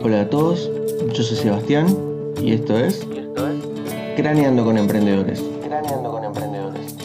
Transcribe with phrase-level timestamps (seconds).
[0.00, 0.70] Hola a todos,
[1.12, 1.88] yo soy Sebastián
[2.40, 3.04] y esto es,
[4.16, 5.42] Craneando con Emprendedores.
[5.66, 6.96] Craneando con Emprendedores.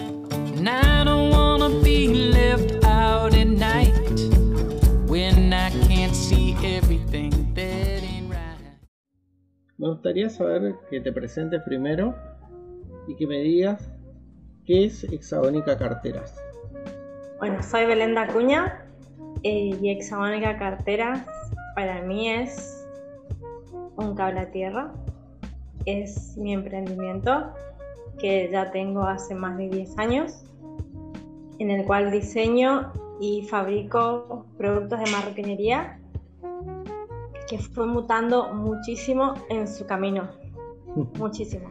[9.78, 12.16] Me gustaría saber que te presentes primero
[13.08, 13.92] y que me digas
[14.66, 16.40] qué es Hexagónica Carteras.
[17.40, 18.86] Bueno, soy Belenda Cuña
[19.42, 21.26] eh, y Hexagónica Carteras
[21.76, 22.83] para mí es
[24.04, 24.94] un cable a tierra.
[25.86, 27.54] Es mi emprendimiento
[28.20, 30.46] que ya tengo hace más de 10 años,
[31.60, 36.00] en el cual diseño y fabrico productos de marroquinería
[37.48, 40.30] que fue mutando muchísimo en su camino.
[41.18, 41.70] muchísimo.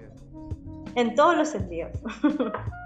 [0.94, 1.92] En todos los sentidos.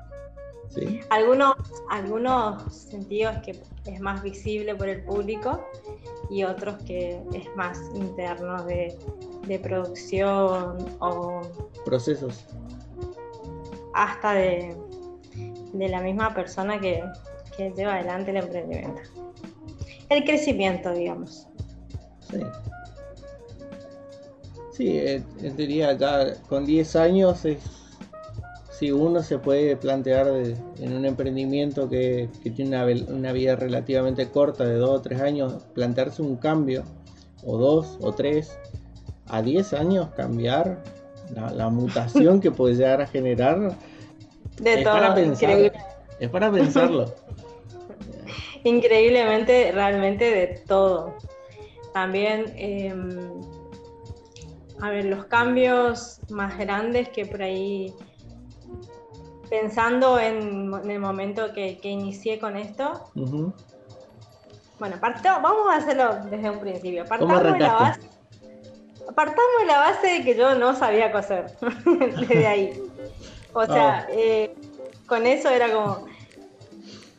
[1.11, 1.55] Algunos,
[1.91, 5.65] algunos sentidos que es más visible por el público
[6.29, 8.97] y otros que es más interno de,
[9.63, 11.43] producción o
[11.85, 12.45] procesos.
[13.95, 14.77] Hasta de,
[15.73, 17.03] la misma persona que,
[17.57, 19.01] que lleva adelante el emprendimiento.
[20.09, 21.47] El crecimiento, digamos.
[22.31, 22.41] Sí.
[24.73, 25.23] Sí, eh,
[25.57, 27.86] diría ya con 10 años es
[28.79, 32.77] si uno se puede plantear en un emprendimiento que, tiene
[33.09, 36.85] una, vida relativamente corta de dos o tres años, plantearse un cambio,
[37.43, 38.59] o dos o tres,
[39.29, 40.83] a 10 años cambiar
[41.35, 43.77] la, mutación que puede llegar a generar.
[44.61, 45.73] De es Para pensar,
[46.21, 47.15] es para pensarlo.
[48.65, 51.17] Increíblemente, realmente de todo.
[51.95, 53.41] También, em,
[54.83, 57.95] a ver, los cambios más grandes que por ahí
[59.49, 63.11] pensando en, el momento que, inicié con esto,
[64.79, 67.05] bueno, vamos a hacerlo desde un principio.
[67.07, 68.01] Partamos de la base.
[69.15, 71.47] Partamos de la base de que yo no sabía coser,
[72.19, 72.83] desde ahí.
[73.53, 74.07] O sea, ah.
[74.11, 74.55] eh,
[75.07, 76.07] con eso era como,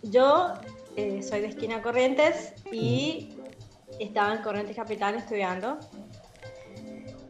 [0.03, 0.53] yo
[0.95, 3.35] eh, soy de esquina Corrientes y
[3.99, 5.79] estaba en Corrientes Capital estudiando.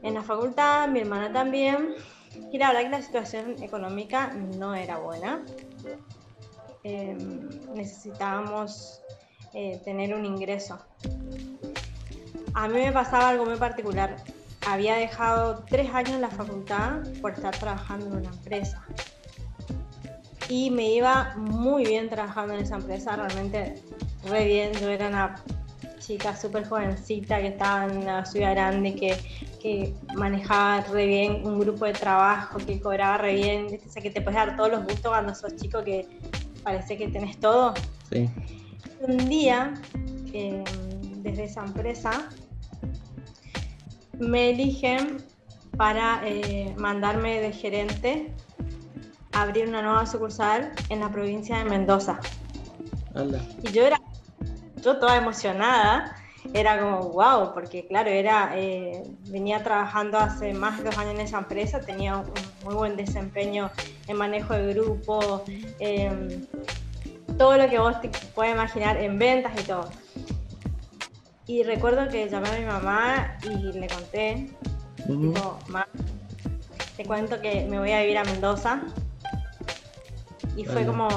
[0.04, 1.96] En la facultad, mi hermana también,
[2.52, 5.44] y la verdad que la situación económica no era buena.
[6.84, 9.02] Em, necesitábamos
[9.54, 10.80] eh, tener un ingreso.
[12.54, 14.16] A mí me pasaba algo muy particular.
[14.66, 18.86] Había dejado tres años en la facultad por estar trabajando en una empresa.
[20.50, 23.82] Y me iba muy bien trabajando en esa empresa, realmente
[24.26, 24.74] re bien.
[24.74, 25.36] Yo era una
[26.08, 29.18] chica súper jovencita que estaba en una ciudad grande, que,
[29.62, 34.10] que, manejaba re bien un grupo de trabajo, que cobraba re bien, o sea, que
[34.10, 36.08] te puedes dar todos los gustos cuando sos chico, que
[36.64, 37.74] parece que tenés todo.
[38.10, 38.30] Sí.
[39.02, 39.74] Un día,
[40.32, 40.64] em,
[41.24, 42.30] desde esa empresa,
[44.18, 45.18] me eligen
[45.76, 48.34] para eh, mandarme de gerente
[49.34, 52.20] a abrir una nueva sucursal en la provincia de Mendoza.
[53.64, 54.00] Y yo era
[54.88, 56.16] yo toda emocionada,
[56.54, 61.20] era como wow, porque claro, era, eh, venía trabajando hace más de dos años en
[61.20, 62.32] esa empresa, tenía un
[62.64, 63.70] muy buen desempeño
[64.08, 65.44] en manejo de grupo,
[65.80, 66.46] em,
[67.38, 69.90] todo lo que vos te puedes imaginar en ventas y todo.
[71.48, 74.50] Y recuerdo que llamé a mi mamá y le conté,
[76.96, 78.84] te cuento que me voy a vivir a Mendoza.
[80.56, 81.10] Y fue como,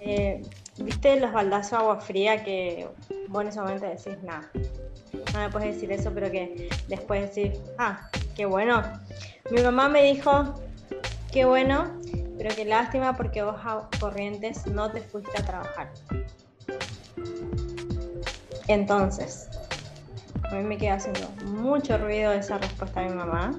[0.00, 0.42] eh,
[0.80, 2.88] ¿Viste los baldazos de agua fría que
[3.28, 4.50] vos en ese momento decís, nada,
[5.34, 8.82] no me puedes decir eso, pero que después decís, ah, qué bueno.
[9.50, 10.54] Mi mamá me dijo,
[11.30, 12.00] qué bueno,
[12.38, 15.90] pero qué lástima porque vos a Corrientes no te fuiste a trabajar.
[18.66, 19.50] Entonces,
[20.50, 23.52] a mí me queda haciendo mucho ruido esa respuesta de mi mamá.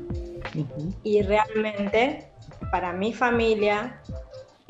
[1.04, 2.32] Y realmente,
[2.72, 4.02] para mi familia,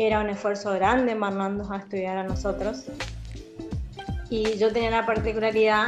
[0.08, 2.86] era un esfuerzo grande mandarnos a estudiar a nosotros.
[4.30, 5.88] Y yo tenía la particularidad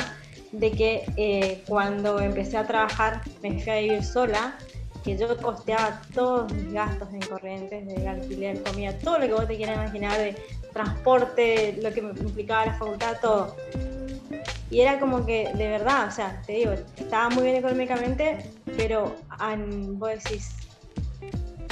[0.51, 4.55] de que eh, cuando empecé a trabajar me fui a vivir sola,
[5.03, 9.47] que yo costeaba todos mis gastos en corrientes, de alquiler, comida, todo lo que vos
[9.47, 10.35] te quieras imaginar, de
[10.71, 13.55] transporte, lo que me implicaba la facultad, todo.
[14.69, 19.15] Y era como que, de verdad, o sea, te digo, estaba muy bien económicamente, pero
[19.97, 20.62] vos decís,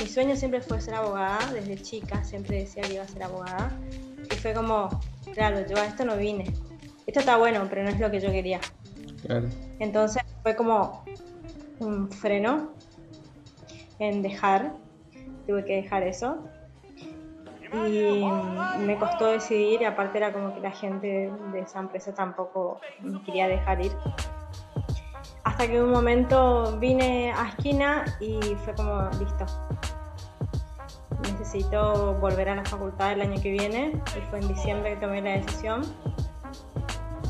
[0.01, 3.71] mi sueño siempre fue ser abogada, desde chica siempre decía que iba a ser abogada.
[4.31, 4.89] Y fue como,
[5.33, 6.51] claro, yo a esto no vine.
[7.05, 8.59] Esto está bueno, pero no es lo que yo quería.
[9.79, 11.03] Entonces fue como
[11.79, 12.71] un freno
[13.99, 14.73] en dejar,
[15.45, 16.39] tuve que dejar eso.
[17.87, 18.25] Y
[18.79, 23.21] me costó decidir, y aparte era como que la gente de esa empresa tampoco me
[23.21, 23.91] quería dejar ir
[25.43, 29.45] hasta que un momento vine a esquina y fue como, listo.
[31.23, 35.21] Necesito volver a la facultad el año que viene y fue en diciembre que tomé
[35.21, 35.81] la decisión.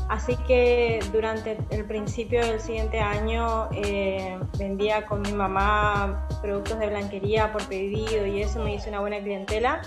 [0.08, 6.88] Así que durante el principio del siguiente año eh, vendía con mi mamá productos de
[6.88, 9.80] blanquería por pedido y eso me hizo una buena clientela.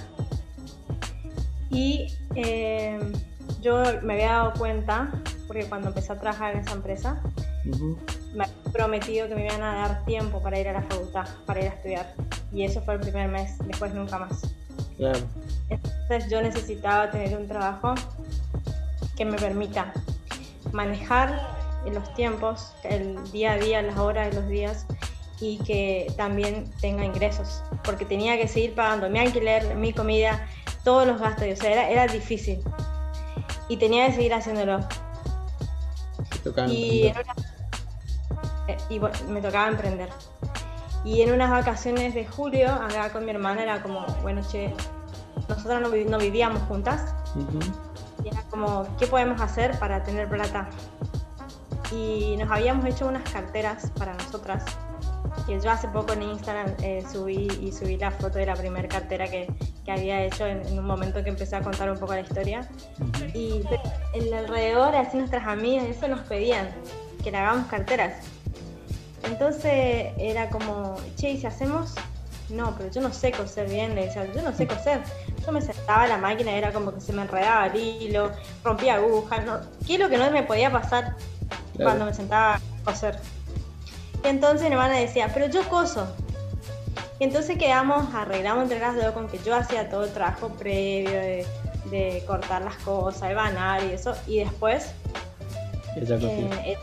[1.70, 3.00] Y eh,
[3.62, 5.12] yo me había dado cuenta,
[5.48, 7.22] porque cuando empecé a trabajar en esa empresa,
[8.34, 11.62] me había prometido que me iban a dar tiempo para ir a la facultad, para
[11.62, 12.14] ir a estudiar.
[12.54, 14.42] Y eso fue el primer mes, después nunca más.
[14.98, 15.20] Claro.
[15.70, 17.96] Entonces yo necesitaba tener un trabajo
[19.16, 19.94] que me permita
[20.72, 21.56] manejar
[21.92, 24.86] los tiempos, el día a día, las horas de los días
[25.40, 30.48] y que también tenga ingresos, porque tenía que seguir pagando mi alquiler, mi comida,
[30.84, 32.60] todos los gastos, o sea, era, era difícil
[33.68, 34.80] y tenía que seguir haciéndolo.
[36.68, 37.14] Y, eh,
[38.90, 40.10] y me tocaba emprender.
[41.04, 44.74] Y en unas vacaciones de julio, acá con mi hermana, era como, bueno, che,
[45.48, 47.14] nosotros no, vivíamos juntas.
[48.24, 50.68] Y era como, ¿qué podemos hacer para tener plata?
[51.92, 54.66] Y nos habíamos hecho unas carteras para nosotras.
[55.46, 58.88] Que yo hace poco en Instagram eh, subí y subí la foto de la primera
[58.88, 59.48] cartera que,
[59.86, 62.68] que había hecho en, un momento que empecé a contar un poco la historia.
[63.34, 63.62] Y
[64.14, 66.68] en alrededor, así nuestras amigas, eso nos pedían
[67.24, 68.35] que le hagamos carteras.
[69.26, 71.94] Entonces era como, che, ¿y si hacemos?
[72.50, 75.02] No, pero yo no sé coser bien, le decía, yo no sé coser.
[75.46, 78.32] Yo me sentaba a la máquina era como que se me enredaba el hilo,
[78.64, 81.16] rompía agujas, no, ¿qué es lo que no me podía pasar
[81.78, 83.18] cuando me sentaba a coser?
[84.24, 86.08] Y entonces mi hermana decía, pero yo coso.
[87.20, 91.12] Y entonces quedamos, arreglamos entre las dos con que yo hacía todo el trabajo previo
[91.12, 94.16] de, cortar las cosas, de banar y eso.
[94.28, 94.92] Y después,
[95.96, 96.78] eh, eh,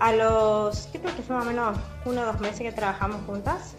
[0.00, 3.74] a los, creo que fue más o menos uno o dos meses que trabajamos juntas,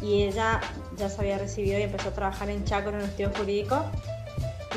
[0.00, 0.60] y ella
[0.96, 3.84] ya se había recibido y empezó a trabajar en Chaco en un estudio jurídico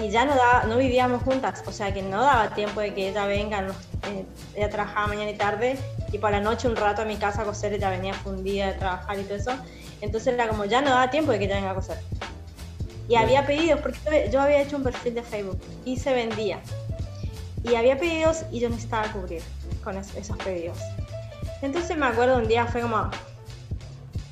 [0.02, 3.10] y ya no, daba, no vivíamos juntas, o sea que no daba tiempo de que
[3.10, 3.68] ella venga,
[4.10, 4.26] eh,
[4.56, 5.78] ella trabajaba mañana y tarde
[6.12, 8.74] y por la noche un rato a mi casa a coser, ella venía fundida de
[8.74, 9.52] trabajar y todo eso,
[10.02, 11.98] entonces era como ya no daba tiempo de que ella venga a coser.
[13.10, 16.60] Y había pedidos, porque yo había hecho un perfil de Facebook y se vendía.
[17.64, 19.42] Y había pedidos y yo necesitaba cubrir
[19.88, 20.78] con esos pedidos.
[21.62, 23.10] Entonces me acuerdo un día fue como,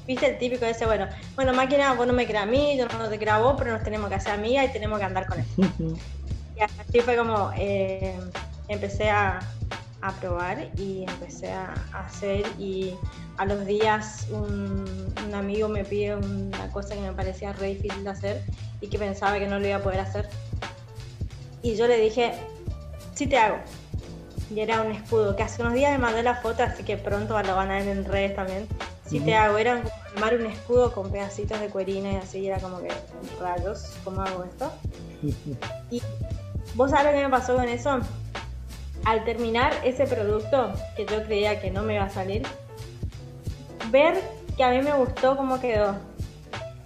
[0.05, 3.07] viste el típico ese, bueno, bueno, máquina, vos no me creas a mí, yo no
[3.07, 5.39] te creo a vos, pero nos tenemos que hacer amigas y tenemos que andar con
[5.39, 5.45] él.
[6.57, 8.19] y así fue como eh,
[8.67, 9.39] empecé a,
[10.01, 12.93] a, probar y empecé a, hacer y
[13.37, 18.03] a los días un, un, amigo me pide una cosa que me parecía re difícil
[18.03, 18.43] de hacer
[18.81, 20.27] y que pensaba que no lo iba a poder hacer.
[21.61, 22.33] Y yo le dije,
[23.13, 23.57] sí te hago.
[24.49, 27.41] Y era un escudo, que hace unos días me mandó la foto, así que pronto
[27.41, 28.67] lo van a ver en redes también
[29.07, 29.83] si te hago, era
[30.15, 32.89] armar un escudo con pedacitos de cuerina y así, era como que
[33.39, 34.71] rayos, ¿cómo hago esto?
[35.91, 36.01] y
[36.73, 37.99] vos sabés lo que me pasó con eso.
[39.03, 42.41] Al terminar ese producto, que yo creía que no me iba a salir,
[43.91, 44.19] ver
[44.57, 45.95] que a mí me gustó cómo quedó,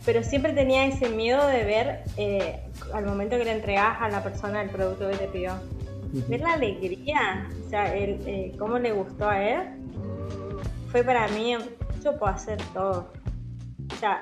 [0.05, 2.59] pero siempre tenía ese miedo de ver eh,
[2.93, 5.53] al momento que le entregás a la persona el producto que te pidió.
[6.11, 9.61] Ver la alegría, o sea, el, eh, cómo le gustó a él,
[10.91, 11.55] fue para mí
[12.03, 13.11] yo puedo hacer todo.
[13.91, 14.21] O sea,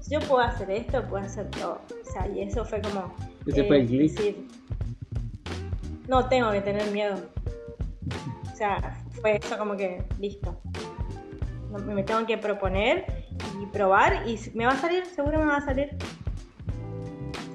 [0.00, 1.80] si yo puedo hacer esto, puedo hacer todo.
[1.90, 3.14] O sea, y eso fue como...
[3.46, 4.46] Ese fue el decir,
[6.08, 7.16] no tengo que tener miedo.
[8.52, 10.60] O sea, fue eso como que listo.
[11.86, 13.26] Me tengo que proponer
[13.62, 15.96] y probar y me va a salir, seguro me va a salir.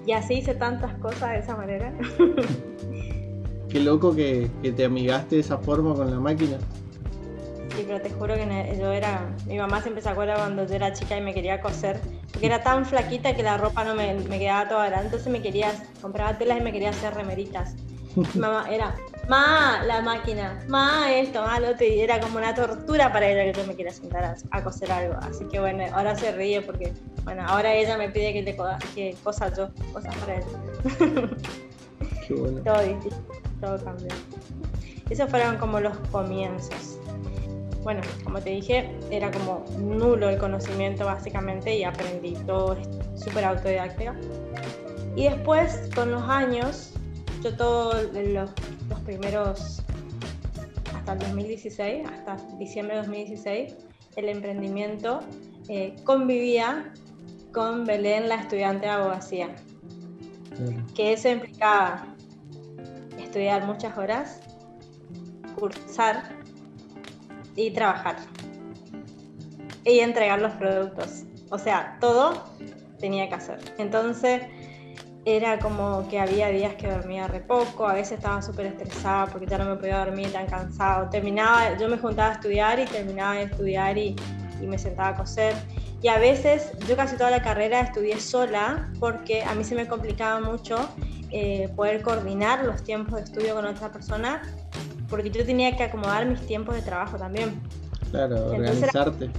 [0.05, 1.93] Y así hice tantas cosas de esa manera.
[3.73, 6.59] Qué loco que, que te amigaste de esa forma con la máquina.
[7.75, 9.35] Sí, pero te juro que yo era.
[9.47, 11.99] Mi mamá siempre se acuerda cuando yo era chica y me quería coser.
[12.31, 15.05] Porque era tan flaquita que la ropa no me, me quedaba toda grande.
[15.05, 15.71] Entonces me quería.
[16.03, 17.73] Compraba telas y me quería hacer remeritas.
[18.35, 18.93] Mamá era.
[19.27, 20.63] Ma, la máquina.
[20.67, 21.87] Ma, esto, ma, lo otro.
[21.87, 25.15] Y era como una tortura para ella que yo me quería sentar a, coser algo.
[25.21, 26.93] Así que bueno, ahora se ríe porque.
[27.23, 28.55] Bueno, ahora ella me pide que le
[28.93, 31.27] que cosas yo, cosas para ella.
[32.27, 32.61] Qué bueno.
[32.63, 34.10] Todo distinto, todo cambió.
[35.10, 37.00] Esos fueron como los comienzos
[37.84, 42.77] bueno, como te dije, era como nulo el conocimiento básicamente y aprendí todo
[43.15, 44.15] súper autodidacta.
[45.15, 46.93] Y después, con los años,
[47.41, 48.50] yo todos los,
[49.05, 49.84] primeros,
[50.96, 53.75] hasta el 2016, hasta diciembre de 2016,
[54.15, 55.20] el emprendimiento
[55.67, 56.93] eh, convivía
[57.51, 59.50] con Belén, la estudiante de abogacía.
[60.96, 62.12] Que eso implicaba
[63.33, 64.41] estudiar muchas horas,
[65.59, 66.21] cursar
[67.55, 68.17] y trabajar.
[69.83, 71.23] Y entregar los productos.
[71.49, 72.43] O sea, todo
[72.99, 73.57] tenía que hacer.
[73.79, 74.43] Entonces
[75.25, 79.47] era como que había días que dormía re poco, a veces estaba súper estresada porque
[79.47, 81.09] ya no me podía dormir tan cansado.
[81.09, 84.15] Terminaba, yo me juntaba a estudiar y terminaba de estudiar y,
[84.61, 85.55] y me sentaba a coser.
[86.03, 89.87] Y a veces yo casi toda la carrera estudié sola porque a mí se me
[89.87, 90.87] complicaba mucho
[91.35, 94.43] eh, poder coordinar los tiempos de estudio con otra persona
[95.09, 97.59] porque yo tenía que acomodar mis tiempos de trabajo también.
[98.11, 99.29] Claro, organizarte.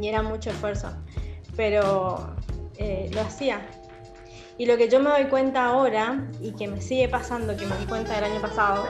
[0.00, 0.88] y era mucho esfuerzo,
[1.56, 2.34] pero
[2.76, 3.60] eh, lo hacía.
[4.58, 7.76] Y lo que yo me doy cuenta ahora, y que me sigue pasando, que me
[7.78, 8.84] di cuenta del año pasado,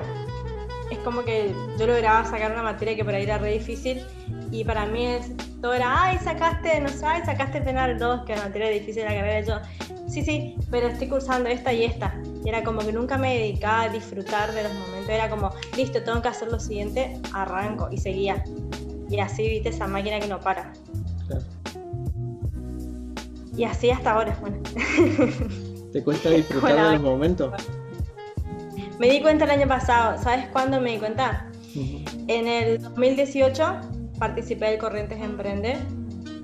[0.90, 4.04] es como que yo lograba sacar una materia que por ahí era re difícil,
[4.50, 8.32] y para mí es, todo era, ay, sacaste, no sé, ay, sacaste penal 2, que
[8.32, 11.84] es la materia difícil de la carrera, yo, sí, sí, pero estoy cursando esta y
[11.84, 12.14] esta.
[12.44, 15.08] Y era como que nunca me dedicaba a disfrutar de los momentos.
[15.08, 18.42] Era como, listo, tengo que hacer lo siguiente, arranco y seguía.
[19.08, 20.72] Y así viste esa máquina que no para.
[23.56, 24.58] Y así hasta ahora, bueno.
[25.92, 27.52] ¿Te cuesta disfrutar de los momentos?
[28.98, 30.22] Me di cuenta el año pasado.
[30.22, 31.46] ¿Sabes cuándo me di cuenta?
[32.28, 33.80] En el 2018
[34.18, 35.76] participé del Corrientes Emprende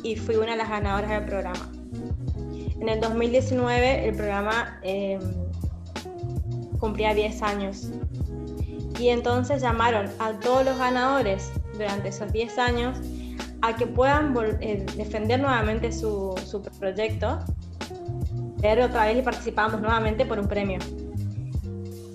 [0.02, 1.75] y fui una de las ganadoras del programa.
[2.80, 5.21] En el 2019 el programa em,
[6.78, 7.90] cumplía 10 años.
[8.99, 12.99] Y entonces llamaron a todos los ganadores durante esos 10 años
[13.62, 17.38] a que puedan eh, defender nuevamente su, su proyecto,
[18.61, 20.78] pero otra vez y participamos nuevamente por un premio.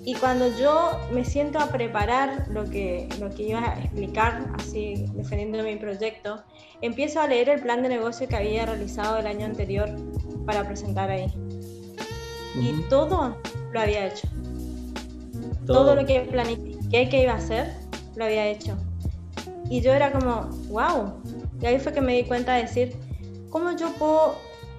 [0.04, 5.06] Y cuando yo me siento a preparar lo que, lo que iba a explicar, así
[5.14, 6.42] defendiendo mi proyecto,
[6.80, 9.88] empiezo a leer el plan de negocio que había realizado el año anterior
[10.44, 11.32] para presentar ahí.
[12.56, 13.36] Y todo
[13.72, 14.28] lo había hecho.
[15.66, 15.94] Todo.
[15.94, 17.72] lo que planifiqué que iba a hacer,
[18.16, 18.76] lo había hecho.
[19.70, 21.22] Y yo era como, wow.
[21.60, 22.96] Y ahí fue que me di cuenta de decir,
[23.50, 24.34] ¿cómo yo puedo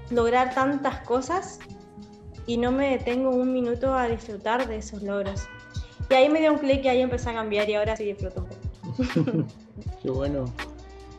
[0.09, 1.59] lograr tantas cosas
[2.45, 5.43] y no me detengo un minuto a disfrutar de esos logros?
[6.09, 8.41] Y ahí me dio un clic y ahí empecé a cambiar y ahora sí disfruto
[8.41, 9.47] un poco.
[10.01, 10.45] Qué bueno.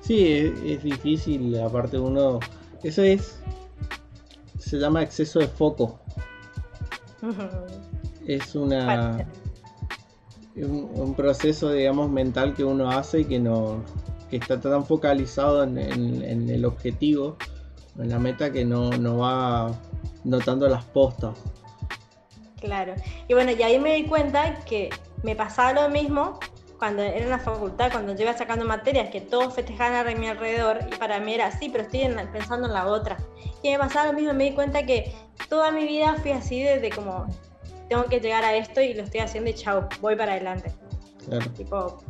[0.02, 2.38] Sí, es, es, difícil, aparte uno...
[2.82, 3.40] Eso es...
[4.58, 5.98] Se llama exceso de foco.
[8.26, 9.26] es una
[10.56, 13.82] un, proceso, digamos, mental que uno hace y que no
[14.30, 15.78] que está tan focalizado en,
[16.48, 17.36] el objetivo,
[17.98, 19.70] en la meta, que no, no va
[20.24, 21.38] notando las postas.
[22.60, 22.94] Claro.
[23.28, 24.90] Y bueno, y ahí me di cuenta que
[25.22, 26.38] me pasaba lo mismo
[26.78, 30.28] cuando era en la facultad, cuando yo iba sacando materias, que todos festejaban a mi
[30.28, 33.16] alrededor, y para mí era así, pero estoy pensando en la otra.
[33.62, 35.14] Y me pasaba lo mismo, me di cuenta que
[35.48, 37.26] toda mi vida fui así desde como
[37.88, 40.72] tengo que llegar a esto y lo estoy haciendo y chao, voy para adelante.
[41.56, 42.02] Tipo,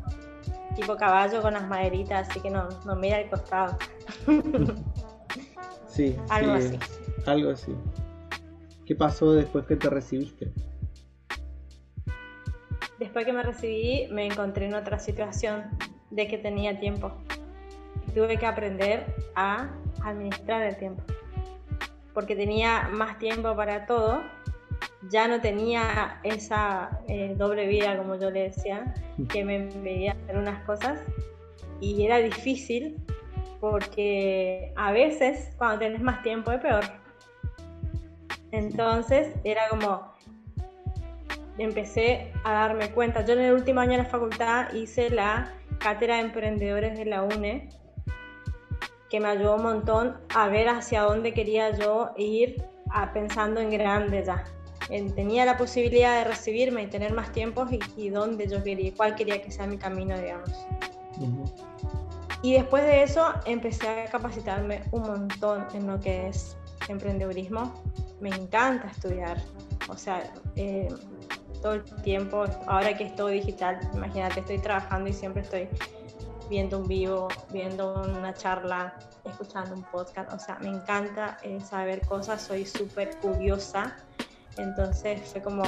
[0.74, 3.76] tipo caballo con las maderitas, así que no, no mira al costado.
[5.88, 6.78] sí, algo así.
[7.26, 7.74] Algo así.
[8.86, 10.52] ¿Qué pasó después que te recibiste?
[12.98, 15.64] Después que me recibí, me encontré en otra situación
[16.10, 17.12] de que tenía tiempo.
[18.14, 19.70] Tuve que aprender a
[20.02, 21.02] administrar el tiempo.
[22.12, 24.22] Porque tenía más tiempo para todo
[25.10, 28.94] ya no tenía esa eh, doble vida, como yo le decía,
[29.28, 31.00] que me impedía hacer unas cosas
[31.80, 32.96] y era difícil
[33.60, 36.84] porque a veces cuando tienes más tiempo es peor.
[38.54, 40.12] Entonces era como,
[41.58, 43.24] empecé a darme cuenta.
[43.24, 47.22] Yo en el último año de la facultad hice la cátedra de emprendedores de la
[47.22, 47.68] UNE,
[49.10, 53.70] que me ayudó un montón a ver hacia dónde quería yo ir a, pensando en
[53.70, 54.44] grande ya
[55.14, 59.40] tenía la posibilidad de recibirme y tener más tiempo y, dónde yo quería, cuál quería
[59.40, 60.50] que sea mi camino, digamos.
[62.42, 66.56] Y después de eso empecé a capacitarme un montón en lo que es
[66.88, 67.72] emprendedurismo.
[68.20, 69.42] Me encanta estudiar,
[69.88, 70.88] o sea, eh,
[71.60, 75.68] todo el tiempo, ahora que estoy digital, imagínate, estoy trabajando y siempre estoy
[76.48, 78.94] viendo un vivo, viendo una charla,
[79.24, 83.96] escuchando un podcast, o sea, me encanta eh, saber cosas, soy súper curiosa
[84.56, 85.62] entonces fue como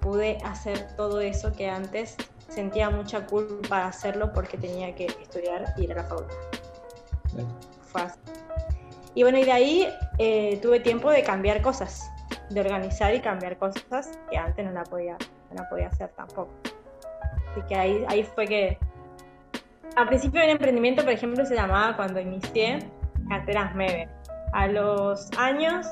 [0.00, 2.16] pude hacer todo eso que antes
[2.48, 6.36] sentía mucha culpa de hacerlo porque tenía que estudiar y ir a la facultad.
[7.86, 8.39] Fácil.
[9.14, 9.88] Y bueno, y de ahí
[10.18, 12.10] eh, tuve tiempo de cambiar cosas,
[12.48, 15.16] de organizar y cambiar cosas que antes no la podía,
[15.56, 16.50] no podía hacer tampoco.
[17.50, 18.78] Así que ahí, ahí fue que...
[19.96, 22.78] Al principio el emprendimiento, por ejemplo, se llamaba cuando inicié
[23.28, 24.08] carteras MEVE.
[24.52, 25.86] A los años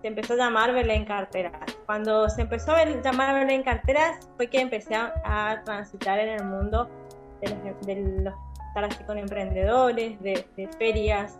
[0.00, 1.52] se empezó a llamar Belén Carteras.
[1.84, 6.88] Cuando se empezó a llamar Belén Carteras fue que empecé a, transitar en el mundo
[7.40, 7.50] de,
[8.22, 8.34] los,
[8.68, 11.38] estar así con emprendedores, de, de ferias.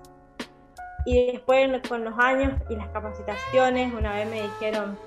[1.06, 4.98] Y después con los años y las capacitaciones, una vez me dijeron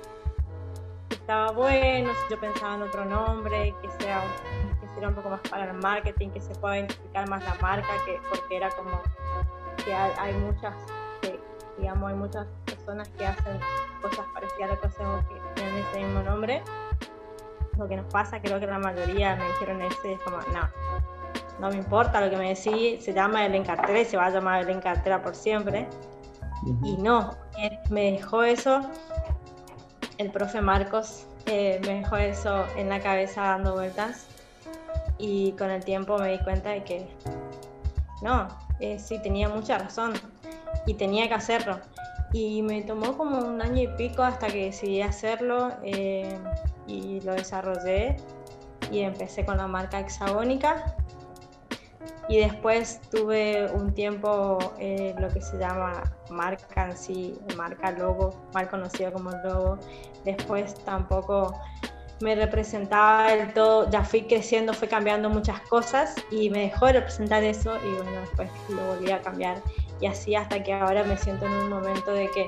[1.10, 4.22] que estaba bueno, si yo pensaba en otro nombre, que sea
[4.80, 7.90] que sería un poco más para el marketing, que se pueda identificar más la marca,
[8.06, 8.92] que porque era como
[9.84, 10.74] que hay, muchas,
[11.78, 13.60] digamos, hay muchas personas que hacen
[14.02, 16.64] cosas parecidas a lo que que tienen ese mismo nombre.
[17.78, 20.70] Lo que nos pasa, creo que la mayoría me dijeron ese, es como, no,
[21.60, 24.30] no me importa lo que me decís, se llama el Cartera y se va a
[24.30, 25.88] llamar el Cartera por siempre.
[26.84, 27.32] Y no,
[27.90, 28.82] me dejó eso,
[30.18, 34.28] el profe Marcos eh, me dejó eso en la cabeza dando vueltas
[35.18, 37.08] y con el tiempo me di cuenta de que
[38.22, 38.48] no,
[38.80, 40.14] eh, sí tenía mucha razón
[40.86, 41.80] y tenía que hacerlo.
[42.32, 46.38] Y me tomó como un año y pico hasta que decidí hacerlo eh,
[46.86, 48.18] y lo desarrollé
[48.92, 50.96] y empecé con la marca hexagónica
[52.30, 58.40] y después tuve un tiempo eh, lo que se llama marca en sí, marca logo,
[58.54, 59.80] mal conocido como logo.
[60.24, 61.60] Después tampoco
[62.22, 66.94] me representaba del todo, ya fui creciendo, fui cambiando muchas cosas y me dejó de
[66.94, 69.60] representar eso y bueno, después lo volví a cambiar
[70.00, 72.48] y así hasta que ahora me siento en un momento de que,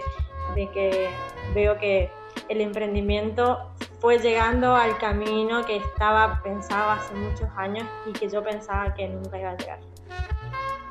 [0.54, 1.10] de que
[1.56, 2.12] veo que
[2.52, 8.44] el emprendimiento fue llegando al camino que estaba pensado hace muchos años y que yo
[8.44, 9.80] pensaba que nunca iba a llegar.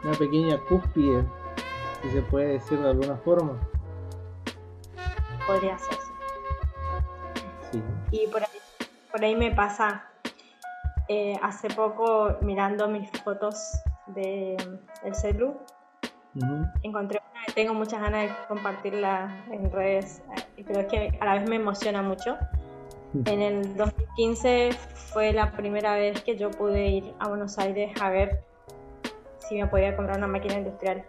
[0.03, 1.23] Una pequeña cúspide,
[2.01, 3.59] si se puede decir de alguna forma.
[5.47, 5.99] Podría ser,
[7.71, 7.83] sí.
[8.11, 8.49] Y por ahí,
[9.13, 10.09] por ahí me pasa,
[11.09, 14.57] eh, hace poco mirando mis fotos de,
[15.03, 15.59] del celu,
[16.83, 20.23] encontré una que tengo muchas ganas de compartirla en redes,
[20.67, 22.37] pero es que a la vez me emociona mucho.
[23.25, 24.71] En el 2015
[25.13, 28.45] fue la primera vez que yo pude ir a Buenos Aires a ver
[29.39, 31.05] si me podía comprar una máquina industrial.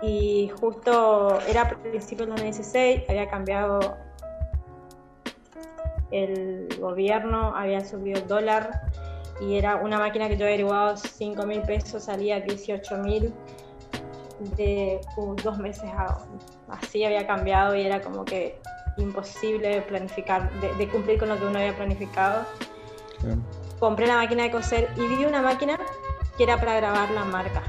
[0.00, 3.96] Y justo era a principios del 2016, había cambiado
[6.10, 8.82] el gobierno, había subido el dólar
[9.40, 13.34] y era una máquina que yo había averiguado 5 mil pesos, salía 18 mil
[14.56, 15.00] de
[15.42, 15.90] dos meses
[16.68, 18.60] así había cambiado y era como que
[18.96, 22.44] imposible planificar, de, cumplir con lo que uno había planificado.
[23.78, 25.78] Compré la máquina de coser y vi una máquina
[26.36, 27.62] que era para grabar la marca.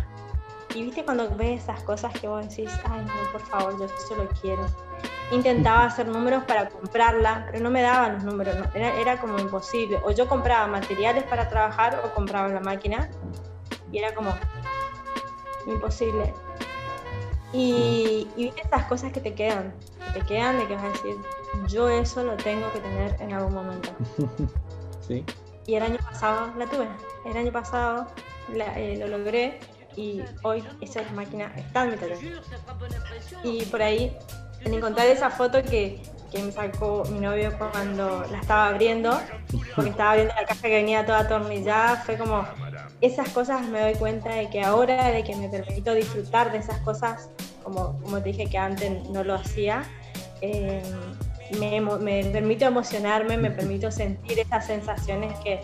[0.74, 4.16] Y viste cuando ves esas cosas que vos decís, ay no, por favor, yo eso
[4.16, 4.66] lo quiero.
[5.32, 10.00] Intentaba hacer números para comprarla, pero no me daban los números, era, era como imposible.
[10.04, 13.10] O yo compraba materiales para trabajar o compraba la máquina
[13.92, 14.34] y era como
[15.68, 16.34] imposible.
[17.54, 19.74] Y, y esas cosas que te quedan,
[20.14, 21.16] que te quedan de que vas a decir,
[21.68, 23.90] yo eso lo tengo que tener en algún momento.
[25.08, 25.24] sí.
[25.68, 26.88] Y el año pasado la tuve,
[27.26, 28.08] el año pasado
[28.54, 29.60] eh, lo logré
[29.96, 32.34] y hoy esa máquina está en mi.
[33.44, 34.16] Y por ahí,
[34.62, 36.02] en encontrar esa foto que,
[36.36, 39.18] que me sacó mi novio cuando la estaba abriendo,
[39.76, 42.46] porque estaba viendo la caja que venía toda atornillada, fue como,
[43.02, 46.80] esas cosas me doy cuenta de que ahora, de que me permito disfrutar de esas
[46.80, 47.30] cosas,
[47.64, 49.84] como, como te dije que antes no lo hacía,
[50.42, 50.84] eh,
[51.60, 55.62] me, me, permito emocionarme, me permito sentir esas sensaciones que,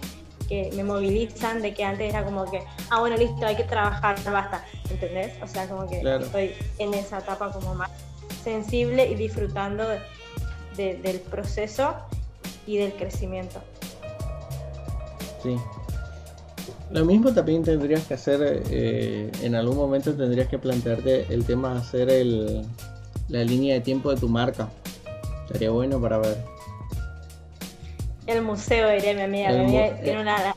[0.47, 4.15] que, me movilizan, de que antes era como que, ah, bueno, listo, hay que trabajar,
[4.23, 5.33] basta, ¿entendés?
[5.41, 7.91] O sea, como que estoy en esa etapa como más
[8.43, 9.85] sensible y disfrutando
[10.77, 11.93] del proceso
[12.65, 13.61] y del crecimiento.
[15.43, 15.57] Sí,
[16.91, 21.73] lo mismo también tendrías que hacer, eh, en algún momento tendrías que plantearte el tema
[21.73, 22.65] de hacer el,
[23.29, 24.67] la línea de tiempo de tu marca.
[25.45, 26.37] Estaría bueno para ver.
[28.27, 29.49] El museo, diría mi amiga.
[29.51, 30.55] Mi amiga tiene una,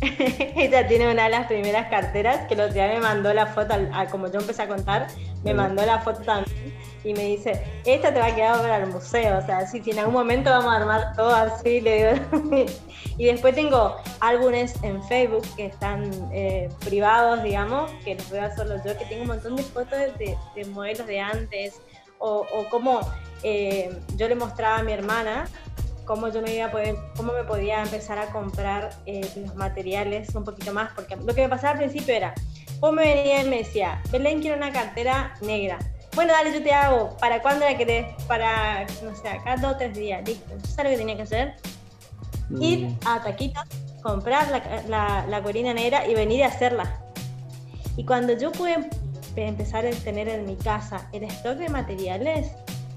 [0.56, 3.74] ella tiene una de las primeras carteras que los días me mandó la foto,
[4.12, 5.08] como yo empecé a contar,
[5.42, 6.72] me mandó la foto también
[7.04, 9.98] y me dice, esta te va a quedar para el museo, o sea, si, en
[9.98, 12.66] algún momento vamos a armar todo así, le digo.
[13.18, 18.76] y después tengo álbumes en Facebook que están eh, privados, digamos, que los veo solo
[18.84, 21.80] yo, que tengo un montón de fotos de, modelos de antes,
[22.18, 23.00] o, o cómo
[23.42, 25.46] eh, yo le mostraba a mi hermana
[26.04, 30.34] cómo yo me iba a poder, cómo me podía empezar a comprar eh, los materiales
[30.34, 32.34] un poquito más, porque lo que me pasaba al principio era,
[32.80, 35.78] vos me venía y me decía, Belén quiero una cartera negra,
[36.14, 37.16] bueno, dale, yo te hago.
[37.18, 38.06] ¿Para cuándo la querés?
[38.26, 40.26] Para, no sé, acá dos o tres días.
[40.26, 40.54] Listo.
[40.68, 41.54] ¿Sabes lo que tenía que hacer?
[42.50, 42.62] Mm.
[42.62, 43.64] Ir a Taquitos,
[44.02, 44.48] comprar
[44.88, 47.00] la, la, corina negra y venir a hacerla.
[47.96, 48.88] Y cuando yo pude
[49.36, 52.52] empezar a tener en mi casa el stock de materiales,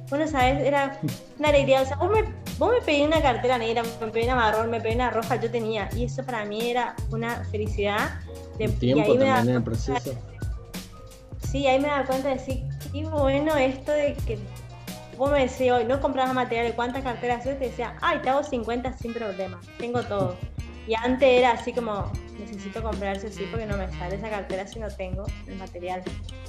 [0.09, 0.61] bueno, ¿sabes?
[0.61, 0.99] Era
[1.39, 1.81] una alegría.
[1.81, 2.23] O sea, vos me
[2.57, 5.51] Vos me pedí una cartera negra, me pedí una marrón, me pedí una roja, yo
[5.51, 5.89] tenía.
[5.93, 8.21] Y eso para mí era una felicidad.
[8.57, 10.13] De, tiempo también en el proceso.
[11.55, 14.37] Sí, ahí me da cuenta de decir, qué bueno esto de que
[15.17, 17.57] vos me decís hoy, no comprabas material, ¿cuántas carteras haces?
[17.57, 20.35] Te decía, ay, te hago 50 sin problema, tengo todo.
[20.85, 24.79] Y antes era así como, necesito comprarse sí porque no me sale esa cartera si
[24.79, 26.03] no tengo el material.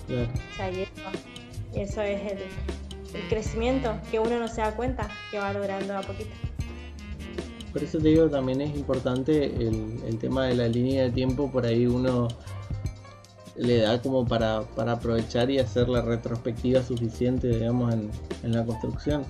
[0.09, 0.88] O sea, y
[1.77, 6.31] eso, es el, crecimiento que uno no se da cuenta que va logrando a poquito.
[7.73, 11.49] Por eso te digo, también es importante el, el tema de la línea de tiempo,
[11.49, 12.27] por ahí uno
[13.59, 18.11] le da como para, aprovechar y hacer la retrospectiva suficiente, digamos, en,
[18.53, 19.25] la construcción.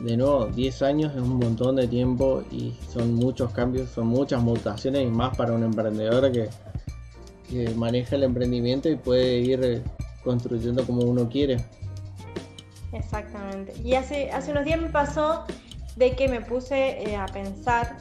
[0.00, 4.42] De nuevo, 10 años es un montón de tiempo y son muchos cambios, son muchas
[4.42, 6.48] mutaciones y más para un emprendedor que,
[7.76, 9.82] maneja el emprendimiento y puede ir
[10.24, 11.58] construyendo como uno quiere.
[12.92, 13.74] Exactamente.
[13.84, 15.44] Y hace, hace unos días me pasó
[15.94, 17.96] de que me puse eh, a pensar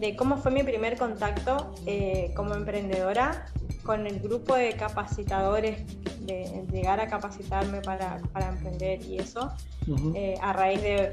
[0.00, 3.46] de cómo fue mi primer contacto eh, como emprendedora
[3.84, 5.84] con el grupo de capacitadores,
[6.20, 8.18] de, llegar a capacitarme para,
[8.48, 9.52] emprender y eso,
[10.14, 11.12] eh, a raíz de,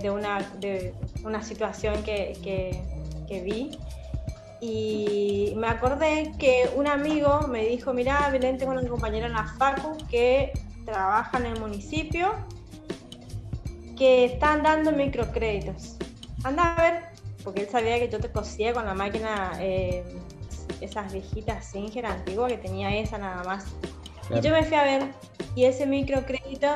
[0.00, 3.78] de, una, de una situación que, que, vi.
[4.60, 9.46] Y me acordé que un amigo me dijo, mira, Belén, tengo una compañera en la
[9.58, 10.52] FACU que
[10.84, 12.32] trabaja en el municipio,
[13.96, 15.96] que están dando microcréditos.
[16.44, 17.04] Anda a ver,
[17.42, 20.04] porque él sabía que yo te cosía con la máquina eh,
[20.82, 23.66] esas viejitas Singer antiguas que tenía esa nada más.
[24.30, 25.08] Y yo me fui a ver
[25.54, 26.68] y ese microcrédito,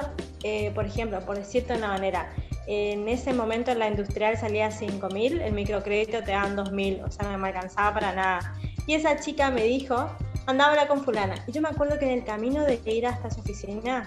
[0.43, 2.31] eh, por ejemplo, por decirte de una manera,
[2.67, 7.01] en ese momento en la industrial salía 5 mil, el microcrédito te dan 2 mil,
[7.03, 8.55] o sea, no me alcanzaba para nada.
[8.87, 10.11] Y esa chica me dijo,
[10.47, 11.37] andaba con fulana.
[11.47, 14.07] Y yo me acuerdo que en el camino de ir hasta su oficina,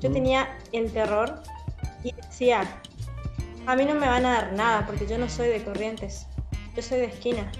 [0.00, 0.12] yo mm.
[0.12, 1.42] tenía el terror
[2.04, 2.62] y decía,
[3.66, 6.26] a mí no me van a dar nada porque yo no soy de corrientes,
[6.74, 7.50] yo soy de esquina.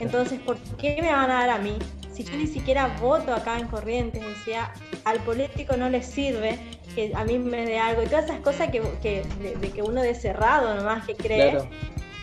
[0.00, 1.76] Entonces, ¿por qué me van a dar a mí?
[2.12, 4.72] Si yo ni siquiera voto acá en Corrientes, decía,
[5.04, 6.58] al político no le sirve
[6.94, 8.02] que a mí me dé algo.
[8.02, 11.58] Y todas esas cosas que, de, que uno de cerrado nomás que cree.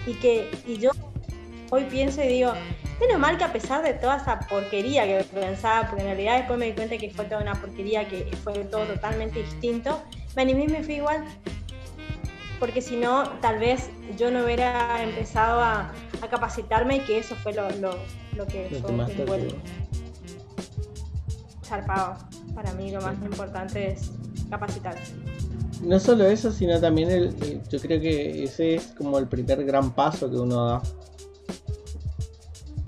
[0.06, 0.92] Y que y yo
[1.72, 2.54] hoy pienso y digo,
[3.00, 6.60] menos mal que a pesar de toda esa porquería que pensaba, porque en realidad después
[6.60, 10.02] me di cuenta que fue toda una porquería, que fue todo totalmente distinto,
[10.36, 11.26] me animé y me fui igual
[12.60, 15.92] porque si no, tal vez yo no hubiera empezado a,
[16.30, 17.68] capacitarme y que eso fue lo,
[18.48, 19.56] que fue el
[21.64, 22.16] zarpado.
[22.56, 24.12] Para mí lo más importante es
[24.50, 25.14] capacitarse.
[25.84, 29.92] No solo eso, sino también el, yo creo que ese es como el primer gran
[29.94, 30.82] paso que uno da.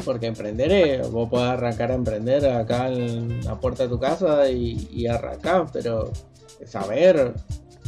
[0.04, 4.88] Porque emprender, vos podés arrancar a emprender acá en la puerta de tu casa y,
[4.92, 6.12] y arrancar, pero
[6.66, 7.36] saber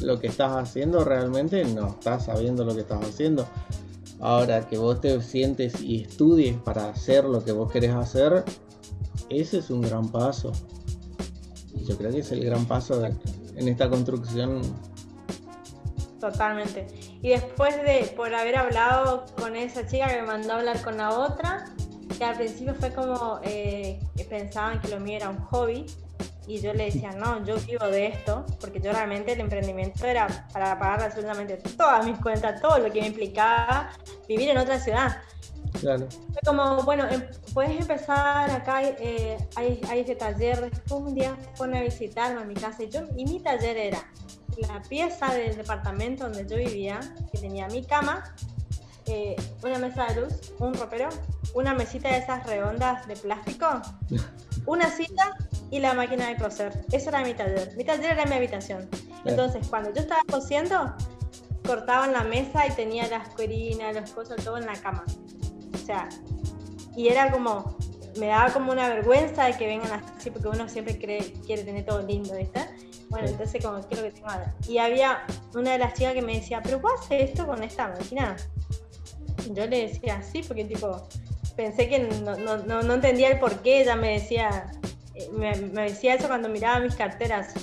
[0.02, 3.48] lo que estás haciendo realmente no estás sabiendo lo que estás haciendo.
[4.20, 8.44] Ahora que vos te sientes y estudies para hacer lo que vos querés hacer,
[9.30, 10.52] ese es un gran paso.
[11.88, 14.62] Yo creo que es el gran paso en esta construcción.
[16.20, 16.88] Totalmente.
[17.22, 20.98] Y después de, por haber hablado con esa chica que me mandó a hablar con
[20.98, 21.66] la otra,
[22.18, 25.86] que al principio fue como eh, pensaban que lo mío era un hobby,
[26.48, 30.48] y yo le decía, no, yo vivo de esto, porque yo realmente el emprendimiento era
[30.52, 33.92] para pagar absolutamente todas mis cuentas, todo lo que me implicaba
[34.28, 35.22] vivir en otra ciudad.
[35.80, 36.08] Claro.
[36.10, 41.38] Fue como, bueno, em, puedes empezar acá, eh, hay, hay este taller, después un día
[41.56, 44.12] pone a visitarme a mi casa y, yo, y mi taller era
[44.58, 47.00] la pieza del departamento donde yo vivía,
[47.32, 48.24] que tenía mi cama,
[49.10, 51.10] eh, una mesa de luz, un ropero,
[51.56, 53.82] una mesita de esas redondas de plástico,
[54.66, 55.36] una cita
[55.72, 56.86] y la máquina de coser.
[56.92, 57.76] Eso era mi taller.
[57.76, 58.88] Mi taller era mi habitación.
[59.26, 60.94] Entonces, cuando yo estaba cosiendo,
[61.66, 65.04] cortaban la mesa y tenía las cuerinas, los cosas, todo en la cama.
[65.74, 66.08] O sea,
[66.96, 67.78] y era como,
[68.20, 71.86] me daba como una vergüenza de que vengan así, porque uno siempre cree, quiere tener
[71.86, 72.62] todo lindo, ¿viste?
[73.10, 74.54] Bueno, entonces como quiero que tenga...
[74.68, 75.24] Y había
[75.56, 78.36] una de las chicas que me decía, pero ¿vos haces esto con esta máquina?
[79.54, 81.08] Yo le decía, sí, porque tipo,
[81.56, 84.72] pensé que no, no, no entendía el por qué, ella me decía,
[85.34, 87.54] me, decía eso cuando miraba mis carteras.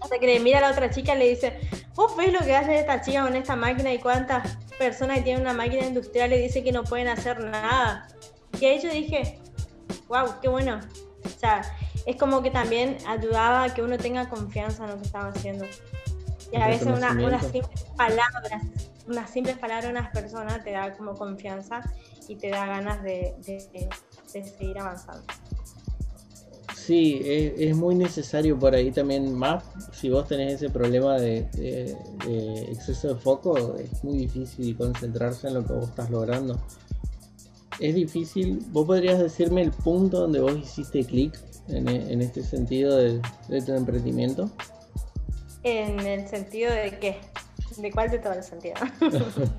[0.00, 1.58] Hasta que le mira a la otra chica y le dice,
[1.94, 5.42] ¿vos ves lo que hace esta chica con esta máquina y cuántas personas que tienen
[5.42, 8.08] una máquina industrial le dice que no pueden hacer nada?
[8.60, 9.38] Y ahí yo dije,
[10.08, 10.80] wow, qué bueno.
[11.24, 11.62] O sea,
[12.06, 15.66] es como que también ayudaba a que uno tenga confianza en lo que estaba haciendo.
[16.52, 18.62] Y a veces una, unas simples palabras,
[19.06, 21.80] unas simples palabras de unas personas te da como confianza
[22.28, 23.34] y te da ganas de
[24.32, 25.24] seguir avanzando.
[26.84, 29.62] Sí, es, muy necesario por ahí también más.
[29.92, 31.46] Si vos tenés ese problema de,
[32.68, 36.60] exceso de foco, es muy difícil concentrarse en lo que vos estás logrando.
[37.78, 38.64] Es difícil.
[38.72, 41.38] ¿Vos podrías decirme el punto donde vos hiciste clic
[41.68, 43.20] en, este sentido de,
[43.64, 44.50] tu emprendimiento?
[45.62, 47.20] En el sentido de qué?
[47.76, 48.74] ¿De cuál de todo el sentido?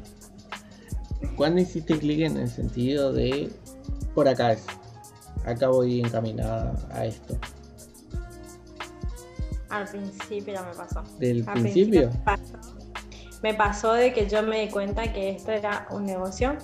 [1.36, 3.52] ¿Cuándo hiciste clic en el sentido de
[4.14, 4.66] por acá es?
[5.46, 7.38] Acá voy encaminada a esto.
[9.70, 11.04] Al principio ya me pasó.
[11.18, 12.12] ¿Del principio?
[13.44, 16.56] me pasó de que yo me di cuenta que esto era un negocio,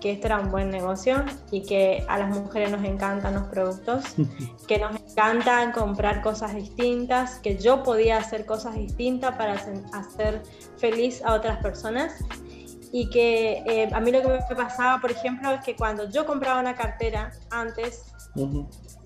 [0.00, 4.04] que esto era un buen negocio y que a las mujeres nos encantan los productos,
[4.66, 9.54] que nos encantan comprar cosas distintas, que yo podía hacer cosas distintas para
[9.92, 10.42] hacer
[10.84, 12.12] feliz a otras personas
[12.92, 16.26] y que eh, a mí lo que me pasaba, por ejemplo, es que cuando yo
[16.26, 18.02] compraba una cartera antes,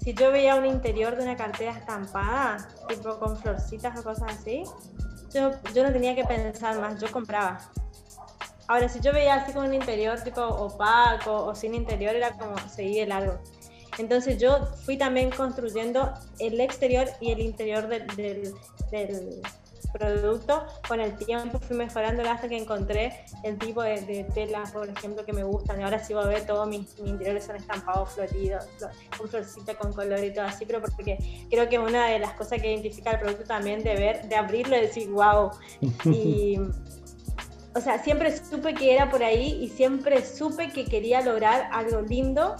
[0.03, 4.64] si yo veía un interior de una cartera estampada, tipo con florcitas o cosas así,
[5.33, 7.61] yo, yo no tenía que pensar más, yo compraba.
[8.67, 12.59] Ahora, si yo veía así con un interior tipo opaco o sin interior, era como
[12.69, 13.38] seguir el largo.
[13.99, 19.43] Entonces yo fui también construyendo el exterior y el interior del, del,
[19.93, 24.88] producto, con el tiempo fui mejorando hasta que encontré el tipo de, de telas, por
[24.88, 25.81] ejemplo, que me gustan.
[25.81, 28.67] Y ahora sí voy a ver todos mis, interiores son estampados, floridos,
[29.17, 32.61] con florcita con color y todo así, pero porque creo que una de las cosas
[32.61, 35.51] que identifica el producto también de ver, de abrirlo y decir, wow.
[36.05, 36.59] Y,
[37.75, 42.01] o sea, siempre supe que era por ahí y siempre supe que quería lograr algo
[42.01, 42.57] lindo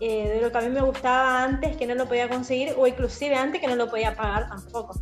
[0.00, 2.86] eh, de lo que a mí me gustaba antes que no lo podía conseguir o
[2.88, 4.98] inclusive antes que no lo podía pagar tampoco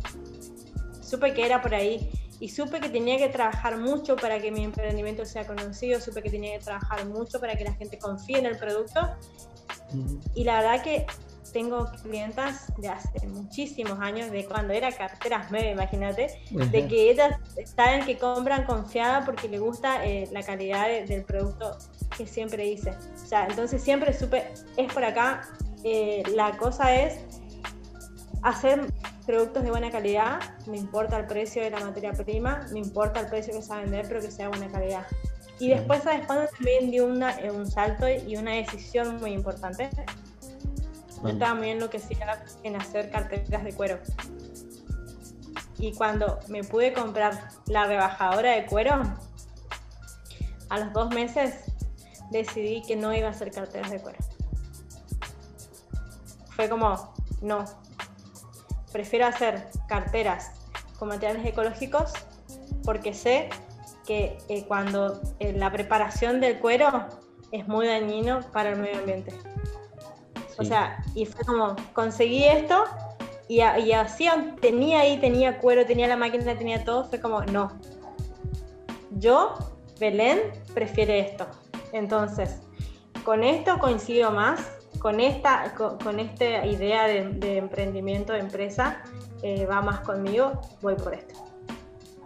[1.11, 4.63] supe que era por ahí y supe que tenía que trabajar mucho para que mi
[4.63, 8.45] emprendimiento sea conocido, supe que tenía que trabajar mucho para que la gente confíe en
[8.45, 8.99] el producto.
[10.33, 11.05] Y la verdad que
[11.51, 17.35] tengo clientas de hace muchísimos años, de cuando era carteras me imagínate, de que ellas
[17.75, 21.77] saben que compran confiada porque le gusta eh, la calidad del producto
[22.17, 22.91] que siempre hice.
[22.91, 25.41] O sea, entonces siempre supe, es por acá,
[25.83, 27.19] eh, la cosa es
[28.43, 28.87] hacer
[29.31, 33.27] productos de buena calidad, me importa el precio de la materia prima, me importa el
[33.27, 35.07] precio que se va a vender, pero que sea de buena calidad.
[35.57, 39.89] Y después, ¿sabes cuándo también dio una, eh, un salto y una decisión muy importante?
[41.23, 43.99] Yo estaba muy enloquecida en hacer carteras de cuero.
[45.79, 49.01] Y cuando me pude comprar la rebajadora de cuero,
[50.67, 51.71] a los dos meses
[52.31, 54.19] decidí que no iba a hacer carteras de cuero.
[56.49, 57.63] Fue como, no,
[58.91, 60.51] prefiero hacer carteras
[60.97, 62.13] con materiales ecológicos
[62.83, 63.49] porque sé
[64.05, 67.07] que eh, cuando eh, la preparación del cuero
[67.51, 69.33] es muy dañino para el medio ambiente.
[70.57, 72.83] O sea, y fue como, conseguí esto
[73.47, 74.27] y, y, así
[74.61, 77.79] tenía ahí, tenía cuero, tenía la máquina, tenía todo, fue como, no.
[79.11, 79.55] Yo,
[79.99, 80.39] Belén,
[80.73, 81.47] prefiere esto.
[81.91, 82.61] Entonces,
[83.23, 89.01] con esto coincido más con esta, con, esta idea de, emprendimiento de empresa,
[89.41, 91.33] eh, va más conmigo, voy por esto.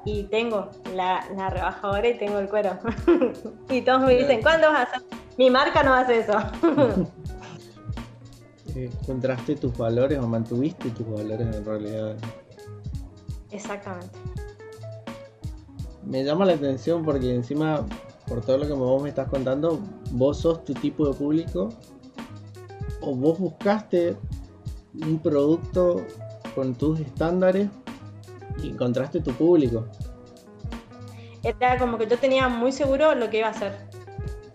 [0.03, 2.77] Y tengo la, la rebajadora y tengo el cuero.
[3.69, 5.01] y todos me dicen, ¿cuándo vas a hacer?
[5.37, 6.33] Mi marca no hace eso.
[8.75, 12.17] ¿Encontraste tus valores o mantuviste tus valores en realidad?
[13.51, 14.19] Exactamente.
[16.03, 17.85] Me llama la atención porque encima,
[18.27, 19.79] por todo lo que vos me estás contando,
[20.11, 21.69] vos sos tu tipo de público
[23.05, 24.17] o vos buscaste
[24.93, 26.05] un producto
[26.55, 27.69] con tus estándares
[28.63, 29.85] y encontraste tu público.
[31.43, 33.77] Era como que yo tenía muy seguro lo que iba a hacer.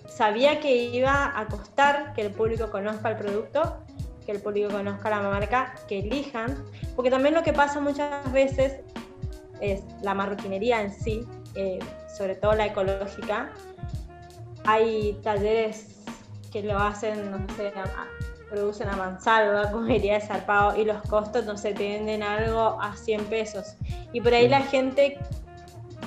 [0.09, 3.79] Sabía que iba a costar que el público conozca el producto,
[4.27, 6.65] que el público conozca la marca, que elijan,
[6.97, 8.81] porque también lo que pasa muchas veces
[9.61, 11.79] es la marroquinería en sí, eh,
[12.17, 13.53] sobre todo la ecológica.
[14.65, 16.01] Hay talleres
[16.51, 17.73] que lo hacen, no sé,
[18.51, 23.25] producen a mansalva, comería de zarpado y los costos no se tienden algo a 100
[23.27, 23.77] pesos.
[24.13, 25.19] Y por ahí la gente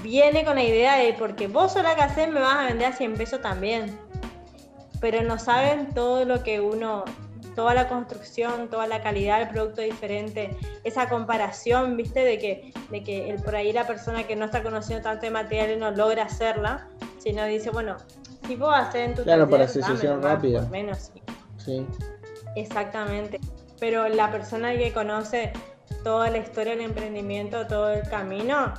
[0.03, 2.93] viene con la idea de porque vos sola que haces me vas a vender a
[2.93, 3.97] 100 pesos también.
[4.99, 7.05] Pero no saben todo lo que uno,
[7.55, 13.03] toda la construcción, toda la calidad del producto diferente, esa comparación, viste, de que, de
[13.03, 16.23] que el, por ahí la persona que no está conociendo tanto de materiales no logra
[16.23, 16.87] hacerla,
[17.19, 17.97] sino dice, bueno,
[18.47, 20.61] si puedo hacer en tu Claro, para asociación rápida.
[20.69, 21.11] Menos,
[21.57, 21.85] sí.
[22.55, 23.39] Exactamente.
[23.79, 25.51] Pero la persona que conoce
[26.03, 28.73] toda la historia del emprendimiento, todo el camino,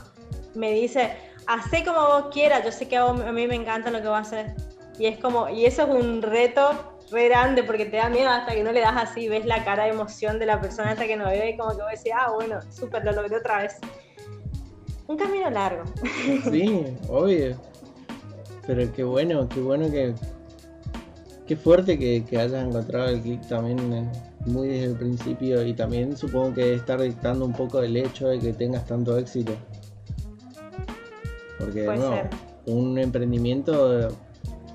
[0.54, 4.08] me dice, hace como vos quieras, yo sé que a, mí me encanta lo que
[4.08, 4.54] vas a hacer.
[4.98, 8.54] Y es como, y eso es un reto re grande porque te da miedo hasta
[8.54, 11.16] que no le das así, ves la cara de emoción de la persona hasta que
[11.16, 13.76] no ve y como que vos decís, ah, bueno, súper, lo logré otra vez.
[15.06, 15.84] Un camino largo.
[16.50, 17.56] Sí, obvio.
[18.66, 20.14] Pero qué bueno, qué bueno que...
[21.46, 24.10] Qué fuerte que, que hayas encontrado el clic también
[24.46, 28.38] muy desde el principio y también supongo que estar dictando un poco el hecho de
[28.38, 29.52] que tengas tanto éxito.
[31.58, 32.14] Porque no,
[32.66, 34.08] un emprendimiento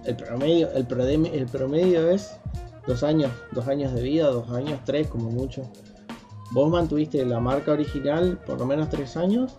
[0.05, 2.39] el promedio, el promedio, el promedio es
[2.87, 5.63] dos años, dos años de vida, dos años, tres como mucho.
[6.51, 9.57] Vos mantuviste la marca original por lo menos tres años,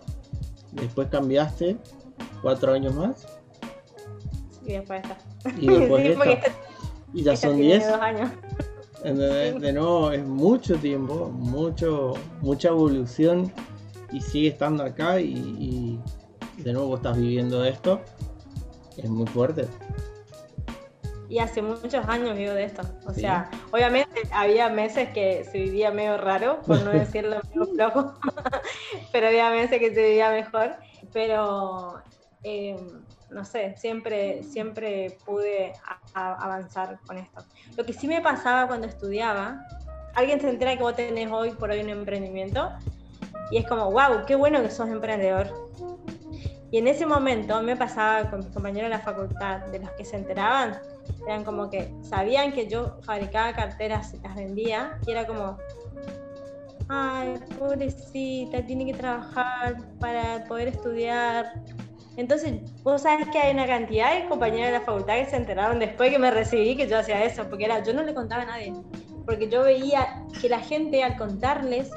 [0.71, 1.77] después cambiaste
[2.41, 3.27] cuatro años más.
[4.65, 5.17] Y después esta.
[5.59, 6.70] Y después esta.
[7.13, 7.85] Y ya son diez.
[7.85, 8.29] años.
[9.03, 13.51] De, nuevo es mucho tiempo, mucho, mucha evolución
[14.11, 15.33] y sigue estando acá y,
[16.57, 17.99] y de nuevo estás viviendo esto.
[18.97, 19.67] Es muy fuerte
[21.31, 22.81] y hace muchos años vivo de esto.
[23.05, 28.13] O sea, obviamente había meses que se vivía medio raro, por no decirlo medio flojo,
[29.13, 30.75] pero había meses que se vivía mejor.
[31.13, 32.01] Pero,
[32.43, 32.75] eh,
[33.31, 35.73] no sé, siempre, siempre pude
[36.13, 37.43] avanzar con esto.
[37.77, 39.65] Lo que sí me pasaba cuando estudiaba,
[40.15, 42.71] alguien se entera que vos tenés hoy por hoy un emprendimiento
[43.49, 45.69] y es como, wow, qué bueno que sos emprendedor.
[46.71, 50.05] Y en ese momento me pasaba con mis compañeros de la facultad, de los que
[50.05, 50.79] se enteraban,
[51.27, 55.57] eran como que sabían que yo fabricaba carteras y las vendía, y era como,
[56.87, 61.61] ay, pobrecita, tiene que trabajar para poder estudiar.
[62.17, 65.79] Entonces, vos sabes que hay una cantidad de compañeros de la facultad que se enteraron
[65.79, 68.45] después que me recibí que yo hacía eso, porque era, yo no le contaba a
[68.45, 68.73] nadie,
[69.25, 71.89] porque yo veía que la gente al contarles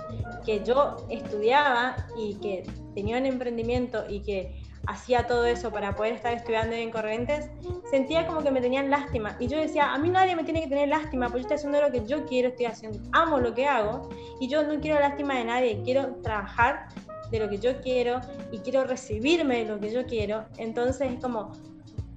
[0.45, 2.63] que yo estudiaba y que
[2.95, 7.51] tenía un emprendimiento y que hacía todo eso para poder estar estudiando en Corrientes,
[7.91, 9.37] sentía como que me tenían lástima.
[9.41, 11.81] Y yo decía, a mí nadie me tiene que tener lástima, porque yo estoy haciendo
[11.81, 15.39] lo que yo quiero, estoy haciendo, amo lo que hago, y yo no quiero lástima
[15.39, 16.87] de nadie, quiero trabajar
[17.31, 18.21] de lo que yo quiero
[18.53, 20.45] y quiero recibirme de lo que yo quiero.
[20.59, 21.53] Entonces es como,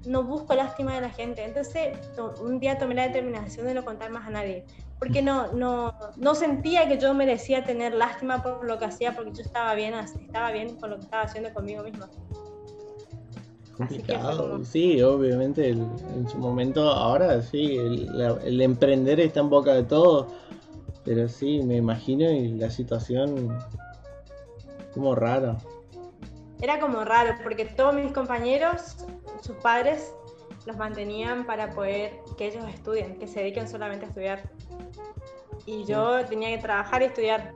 [0.06, 1.43] no busco lástima de la gente.
[1.43, 1.98] Entonces
[2.41, 4.65] un día tomé la determinación de no contar más a nadie,
[5.00, 9.32] porque no, no, no sentía que yo merecía tener lástima por lo que hacía, porque
[9.34, 12.10] yo estaba bien, estaba bien con lo que estaba haciendo conmigo misma
[13.78, 14.63] complicado.
[14.65, 20.28] Sí, obviamente en su momento, ahora sí, el, emprender está en boca de todos,
[21.06, 23.58] pero sí, me imagino y la situación
[24.98, 25.58] como rara.
[26.62, 28.98] Era como raro, porque todos mis compañeros,
[29.42, 30.14] sus padres,
[30.66, 34.50] los mantenían para poder que ellos estudien, que se dediquen solamente a estudiar.
[35.66, 37.54] Y yo tenía que trabajar y estudiar.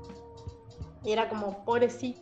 [1.04, 2.22] Y era como, pobrecito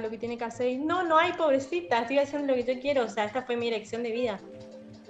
[0.00, 0.78] lo que tiene que hacer.
[0.78, 3.04] no, no hay pobrecita, estoy haciendo lo que yo quiero.
[3.04, 4.38] O sea, esta fue mi elección de vida.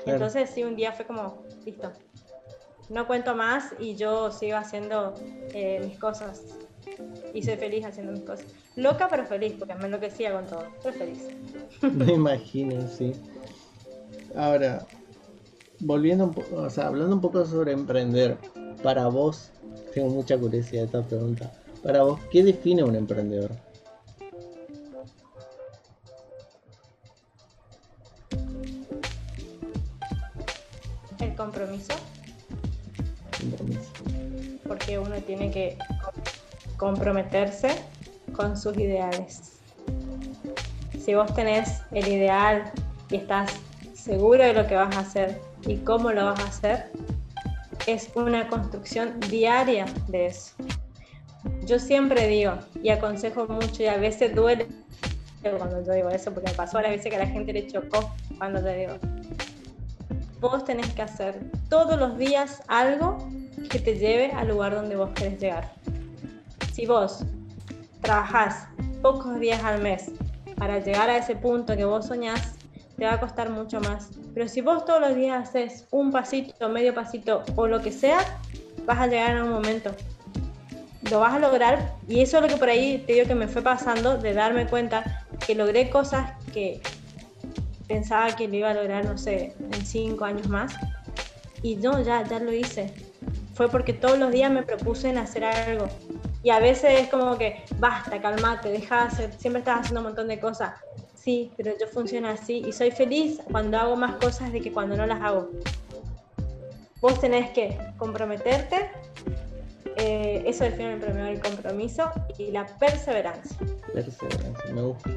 [0.06, 1.92] Entonces, sí, un día fue como, listo.
[2.88, 5.14] No cuento más y yo sigo haciendo
[5.52, 6.42] eh, mis cosas.
[7.32, 8.46] Y soy feliz haciendo mis cosas.
[8.76, 10.66] Loca, pero feliz, porque me enloquecía con todo.
[10.82, 11.28] Pero feliz.
[11.82, 13.12] Me imagino, sí.
[14.36, 14.86] Ahora,
[15.80, 18.36] volviendo un poco, o sea, hablando un poco sobre emprender,
[18.82, 19.50] para vos,
[19.92, 21.52] tengo mucha curiosidad de esta pregunta.
[21.82, 23.50] Para vos, ¿qué define un emprendedor?
[31.36, 31.94] compromiso.
[34.66, 35.76] Porque uno tiene que
[36.76, 37.70] comprometerse
[38.34, 39.60] con sus ideales.
[40.98, 42.72] Si vos tenés el ideal
[43.10, 43.52] y estás
[43.94, 46.90] seguro de lo que vas a hacer y cómo lo vas a hacer,
[47.86, 50.54] es una construcción diaria de eso.
[51.66, 54.66] Yo siempre digo y aconsejo mucho y a veces duele
[55.52, 57.66] cuando yo digo eso porque me pasó a las veces que a la gente le
[57.66, 58.94] chocó cuando te digo,
[60.40, 63.18] vos tenés que hacer todos los días algo
[63.70, 65.72] que te lleve al lugar donde vos querés llegar.
[66.74, 67.20] Si vos
[68.00, 68.66] trabajás
[69.00, 70.10] pocos días al mes
[70.56, 72.56] para llegar a ese punto que vos soñás,
[72.96, 74.10] te va a costar mucho más.
[74.34, 78.18] Pero si vos todos los días haces un pasito, medio pasito o lo que sea,
[78.86, 79.92] vas a llegar en un momento.
[81.12, 83.46] Lo vas a lograr y eso es lo que por ahí te digo que me
[83.46, 86.80] fue pasando de darme cuenta que logré cosas que
[87.86, 90.74] pensaba que lo iba a lograr, no sé, en cinco años más.
[91.62, 92.92] Y no, ya, ya lo hice.
[93.54, 95.86] Fue porque todos los días me propuse en hacer algo.
[96.44, 100.06] Y a veces es como que, basta, calmate, deja de hacer, siempre estás haciendo un
[100.08, 100.74] montón de cosas.
[101.14, 104.94] Sí, pero yo funciono así y soy feliz cuando hago más cosas de que cuando
[104.94, 105.48] no las hago.
[107.00, 108.90] Vos tenés que comprometerte,
[109.96, 113.56] eh, eso define el primero el compromiso y la perseverancia.
[113.92, 115.10] Perseverancia, me gusta.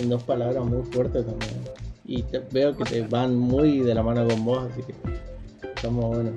[0.00, 4.26] En dos palabras muy fuertes también y veo que te van muy de la mano
[4.26, 4.94] con vos, así que
[5.74, 6.32] estamos bueno.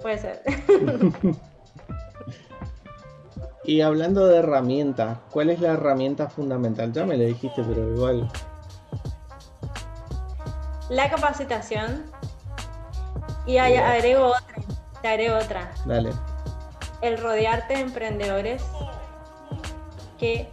[0.00, 0.42] puede ser.
[3.68, 6.90] y hablando de herramientas, ¿cuál es la herramienta fundamental?
[6.90, 8.26] Ya me lo dijiste, pero igual.
[10.88, 12.06] La capacitación.
[13.44, 14.54] Y agrego otra.
[15.02, 15.70] Te agrego otra.
[15.84, 16.12] Dale.
[17.02, 18.62] El rodearte de emprendedores
[20.18, 20.48] que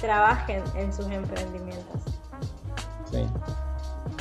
[0.00, 2.02] trabajen en sus emprendimientos.
[3.12, 3.24] Sí.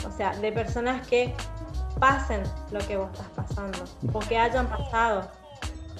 [0.08, 1.34] O sea, de personas que
[2.00, 3.80] pasen lo que vos estás pasando
[4.14, 5.28] o que hayan pasado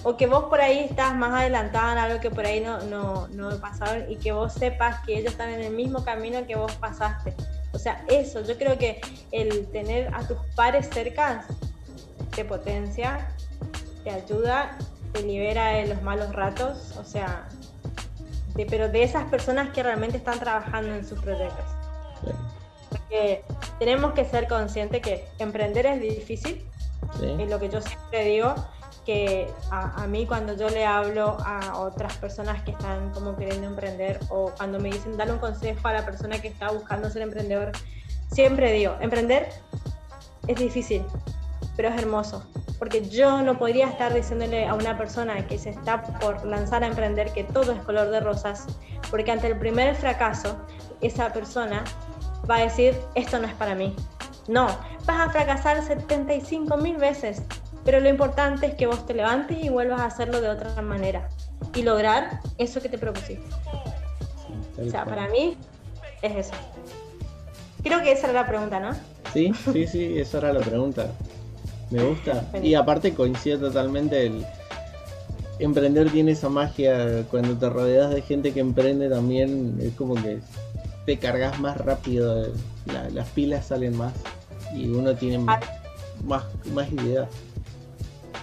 [0.04, 3.28] o que vos por ahí estás más adelantada en algo que por ahí no, no,
[3.30, 6.72] no pasaron y que vos sepas que ellos están en el mismo camino que vos
[6.74, 7.34] pasaste.
[7.74, 11.46] O sea, eso, yo creo que el tener a tus pares cerca
[12.36, 13.28] te potencia,
[14.04, 14.78] te ayuda,
[15.14, 17.48] te libera de los malos ratos, o sea,
[18.70, 21.66] pero de esas personas que realmente están trabajando en sus proyectos.
[22.90, 23.44] Porque
[23.80, 26.66] tenemos que ser conscientes que emprender es difícil,
[27.22, 28.56] es lo que yo siempre digo,
[29.08, 34.20] que a, mí cuando yo le hablo a otras personas que están como queriendo emprender
[34.28, 37.72] o cuando me dicen dar un consejo a la persona que está buscando ser emprendedor,
[38.30, 39.48] siempre digo, emprender
[40.48, 41.06] es difícil,
[41.78, 42.46] pero es hermoso.
[42.80, 46.88] Porque yo no podría estar diciéndole a una persona que se está por lanzar a
[46.88, 48.68] emprender que todo es color de rosas,
[49.10, 50.58] porque ante el primer fracaso,
[51.00, 51.86] esa persona
[52.50, 53.96] va a decir, esto no es para mí.
[54.50, 54.68] No,
[55.06, 57.42] vas a fracasar 75 mil veces,
[57.88, 61.30] pero lo importante es que vos te levantes y vuelvas a hacerlo de otra manera
[61.74, 63.46] y lograr eso que te propusiste.
[64.78, 65.56] o sea, para mí
[66.22, 66.52] es eso.
[67.82, 68.92] Creo que esa era la pregunta, ¿no?
[69.32, 71.14] Sí, sí, sí, esa era la pregunta.
[71.90, 72.44] Me gusta.
[72.62, 74.46] Y aparte coincide totalmente el
[75.60, 80.40] emprender tiene esa magia cuando te rodeas de gente que emprende también es como que
[81.06, 82.48] te cargas más rápido,
[83.14, 84.12] las pilas salen más
[84.76, 85.62] y uno tiene ah.
[86.26, 87.30] más, más ideas.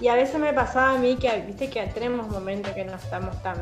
[0.04, 3.42] Y a veces me pasaba a mí que, viste que tenemos momentos que no estamos
[3.42, 3.56] tan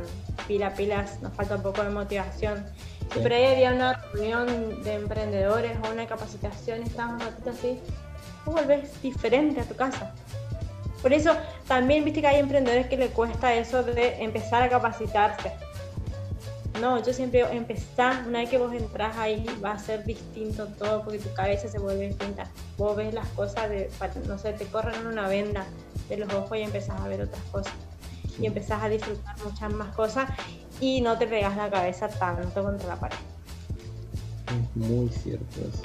[0.49, 2.67] pila pilas, nos falta un poco de motivación.
[3.15, 7.79] Pero ahí había una reunión de emprendedores o una capacitación, estábamos un ratito así,
[8.45, 10.13] tú volvés diferente a tu casa.
[11.01, 11.37] Por eso
[11.69, 15.53] también viste que hay emprendedores que le cuesta eso de empezar a capacitarse.
[16.81, 21.05] No, yo siempre empezar, una vez que vos entras ahí va a ser distinto todo
[21.05, 22.51] porque tu cabeza se vuelve distinta.
[22.77, 23.89] Vos ves las cosas de,
[24.27, 25.65] no sé, te corren una venda
[26.09, 27.73] de los ojos y empezás a ver otras cosas.
[28.41, 30.31] Y empezás a disfrutar muchas más cosas
[30.81, 33.17] y no te pegas la cabeza tanto contra la pared.
[34.75, 35.83] muy cierto eso.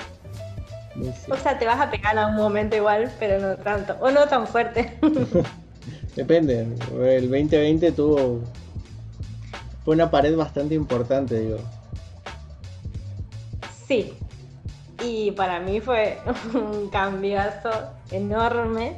[0.96, 1.34] Muy cierto.
[1.34, 3.96] O sea, te vas a pegar en algún momento igual, pero no tanto.
[4.00, 4.98] O no tan fuerte.
[6.16, 6.68] Depende.
[7.00, 8.42] El 2020 tuvo
[9.88, 11.60] fue una pared bastante importante, digo.
[13.88, 14.14] Sí,
[15.02, 16.18] y para mí fue
[16.54, 17.70] un cambiazo
[18.12, 18.98] enorme.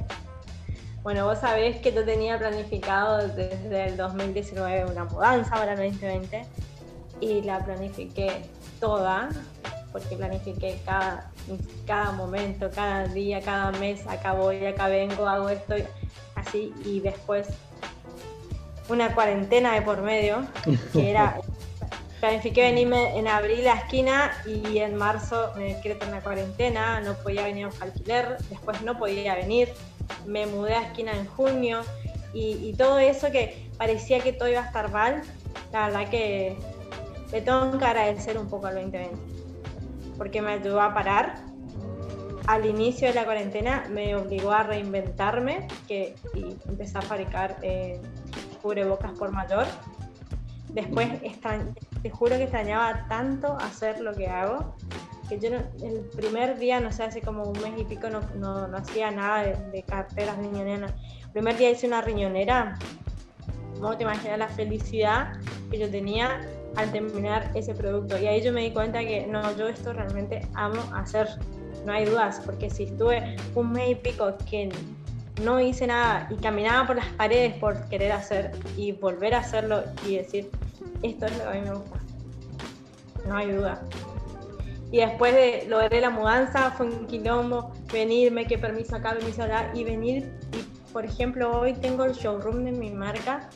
[1.04, 6.46] Bueno, vos sabés que yo tenía planificado desde el 2019 una mudanza para el 2020
[7.22, 8.42] y la planifiqué
[8.82, 9.30] toda,
[9.94, 11.32] porque planifiqué cada,
[11.88, 15.76] cada momento, cada día, cada mes, acá voy, acá vengo, hago esto,
[16.36, 17.48] así, y después
[18.90, 20.46] una cuarentena de por medio,
[20.92, 21.40] que era,
[22.20, 27.44] planifiqué venirme en abril a esquina y en marzo me decreto una cuarentena, no podía
[27.44, 29.70] venir a alquiler, después no podía venir,
[30.26, 31.82] me mudé a esquina en junio
[32.34, 35.22] y, todo eso que parecía que todo iba a estar mal,
[35.72, 36.56] la verdad que
[37.32, 39.18] le tengo que agradecer un poco al 2020,
[40.18, 41.36] porque me ayudó a parar.
[42.48, 48.02] Al inicio de la cuarentena me obligó a reinventarme que, y empecé a fabricar eh,
[48.62, 49.66] cubrebocas por mayor.
[50.70, 51.10] Después,
[52.02, 54.76] te juro que extrañaba tanto hacer lo que hago,
[55.30, 55.50] que yo
[55.84, 59.44] el primer día, no sé, hace como un mes y pico, no, no, hacía nada
[59.44, 60.92] de, carteras riñoneras.
[61.26, 62.78] El primer día hice una riñonera.
[63.76, 65.34] ¿Cómo te imaginas la felicidad
[65.72, 66.42] que yo tenía
[66.76, 68.18] al terminar ese producto?
[68.18, 71.30] Y ahí yo me di cuenta que no, yo esto realmente amo hacer,
[71.86, 74.70] no hay dudas, porque si estuve un mes y pico que
[75.44, 79.84] no hice nada y caminaba por las paredes por querer hacer y volver a hacerlo
[80.06, 80.50] y decir,
[81.04, 82.00] esto es lo que a mí me gusta.
[83.28, 83.82] No hay duda.
[84.92, 89.72] Y después de logré la mudanza, fue un quilombo, venirme, qué permiso acá, permiso allá,
[89.74, 93.50] y venir, y por ejemplo, hoy tengo el showroom de mi marca,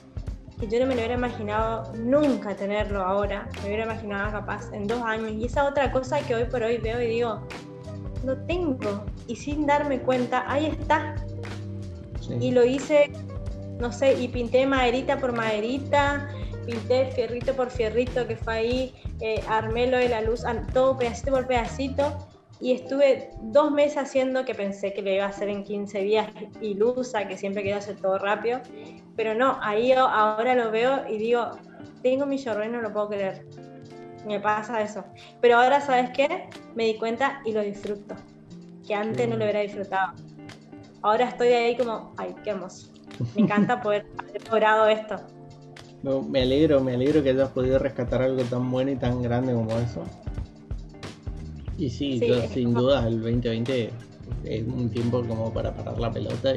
[0.59, 4.85] que yo no me lo hubiera imaginado nunca tenerlo ahora, me hubiera imaginado capaz en
[4.85, 7.47] dos años, y esa otra cosa que hoy por hoy veo y digo,
[8.23, 11.15] lo tengo, y sin darme cuenta, ahí está,
[12.39, 13.11] y lo hice,
[13.79, 16.29] no sé, y pinté maderita por maderita,
[16.65, 20.43] pinté fierrito por fierrito que fue ahí, eh, armé lo de la luz,
[20.73, 22.17] todo pedacito por pedacito,
[22.59, 26.27] y estuve dos meses haciendo que pensé que lo iba a hacer en 15 días
[26.61, 28.61] ilusa, que siempre quería hacer todo rápido,
[29.15, 31.51] pero no, ahí ahora lo veo y digo,
[32.01, 33.45] tengo mi showroom y no lo puedo creer.
[34.25, 35.03] Me pasa eso.
[35.41, 36.49] Pero ahora, ¿sabes qué?
[36.75, 38.15] Me di cuenta y lo disfruto,
[38.87, 40.13] que antes no lo hubiera disfrutado.
[41.01, 42.93] Ahora estoy ahí como, ay, qué hermoso.
[43.35, 45.17] Me encanta poder haber logrado esto.
[46.03, 49.71] Me alegro, me alegro que hayas podido rescatar algo tan bueno y tan grande como
[49.79, 50.03] eso.
[51.77, 52.21] Y sí,
[52.53, 53.89] sin duda el 2020
[54.43, 56.53] es un tiempo como para parar la pelota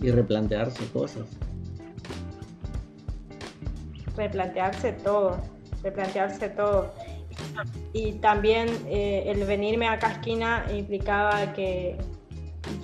[0.00, 1.26] y, replantearse cosas.
[4.16, 5.38] Replantearse todo,
[5.82, 6.92] replantearse todo.
[7.92, 11.96] Y también eh, el venirme a esquina implicaba que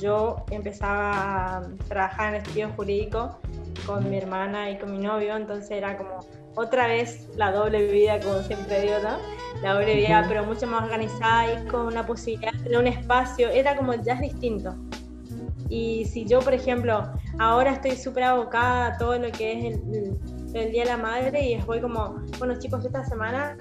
[0.00, 3.38] yo empezaba a trabajar en estudio jurídico
[3.86, 6.20] con mi hermana y con mi novio, entonces era como
[6.56, 9.18] otra vez la doble vida, como siempre digo, ¿no?
[9.62, 13.76] La doble vida, pero mucho más organizada y con una posibilidad de un espacio, era
[13.76, 14.74] como ya es distinto.
[15.68, 20.16] Y si yo, por ejemplo, ahora estoy súper abocada a todo lo que es el,
[20.54, 23.56] el, Día de la Madre y voy como, bueno chicos, esta semana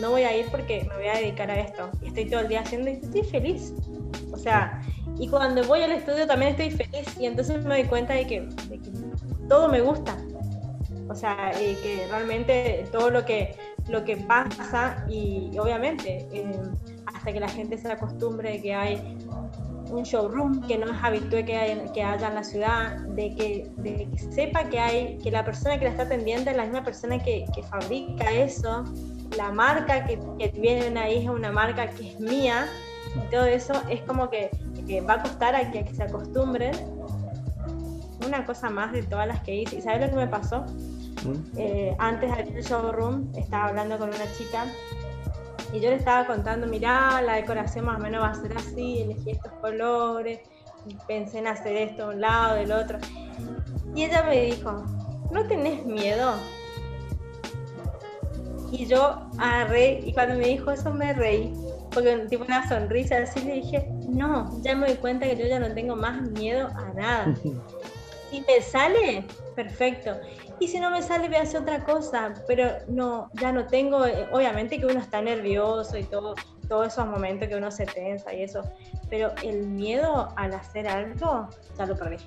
[0.00, 1.90] no voy a ir porque me voy a dedicar a esto.
[2.02, 3.74] Y estoy todo el día haciendo y estoy feliz.
[4.32, 4.82] O sea,
[5.18, 8.40] y cuando voy al estudio también estoy feliz y entonces me doy cuenta de que,
[8.40, 8.90] de que
[9.52, 10.16] todo me gusta
[11.12, 13.54] o sea, que realmente todo lo que,
[13.88, 16.50] lo que pasa y obviamente eh,
[17.04, 19.18] hasta que la gente se acostumbre de que hay
[19.90, 24.08] un showroom que no es habitual que, que haya en la ciudad, de que, de
[24.10, 27.18] que, sepa que hay, que la persona que la está atendiendo es la misma persona
[27.18, 28.84] que, que fabrica eso,
[29.36, 32.68] la marca que, que, viene ahí es una marca que es mía,
[33.14, 34.50] y todo eso es como que,
[35.08, 36.72] va a costar a que, se acostumbren.
[38.26, 39.76] Una cosa más de todas las que hice.
[39.76, 40.64] ¿Y sabes lo que me pasó?
[41.56, 44.66] Eh, antes de abrir el showroom estaba hablando con una chica
[45.72, 49.00] y yo le estaba contando, mirá, la decoración más o menos va a ser así,
[49.00, 50.40] elegí estos colores,
[51.06, 52.98] pensé en hacer esto de un lado, del otro.
[53.94, 54.84] Y ella me dijo,
[55.30, 56.34] ¿no tenés miedo?
[58.70, 61.54] Y yo agarré, y cuando me dijo eso me reí,
[61.90, 65.58] porque tipo una sonrisa así le dije, no, ya me doy cuenta que yo ya
[65.58, 67.34] no tengo más miedo a nada.
[68.32, 69.24] Si me sale,
[69.54, 70.16] perfecto
[70.62, 74.06] y si no me sale voy a hacer otra cosa, pero no, ya no tengo,
[74.06, 76.36] eh, obviamente que uno está nervioso y todo,
[76.68, 78.62] todos esos momentos que uno se tensa y eso,
[79.10, 82.18] pero el miedo al hacer algo, ya lo perdí.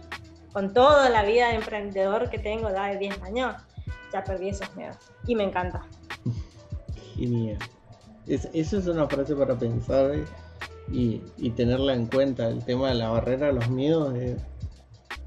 [0.51, 3.55] Con toda la vida de emprendedor que tengo, da de 10 años,
[4.11, 4.97] ya perdí esos miedos
[5.27, 5.85] y me encanta.
[7.15, 7.57] Genial.
[8.27, 10.25] Es, eso es una frase para pensar eh,
[10.91, 12.49] y, y tenerla en cuenta.
[12.49, 14.35] El tema de la barrera, los miedos es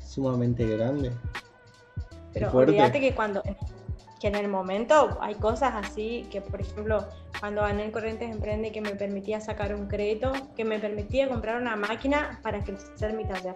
[0.08, 1.12] sumamente grande.
[2.32, 3.42] Pero olvídate que cuando
[4.20, 7.06] que en el momento hay cosas así que, por ejemplo,
[7.38, 11.60] cuando gané en Corrientes Emprende que me permitía sacar un crédito, que me permitía comprar
[11.60, 13.54] una máquina para crecer mi taller.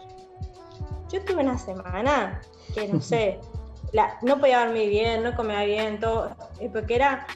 [1.10, 2.40] Yo tuve una semana
[2.74, 3.40] que no sé,
[3.92, 6.30] la, no podía dormir bien, no comía bien, todo,
[6.60, 7.26] eh, porque era,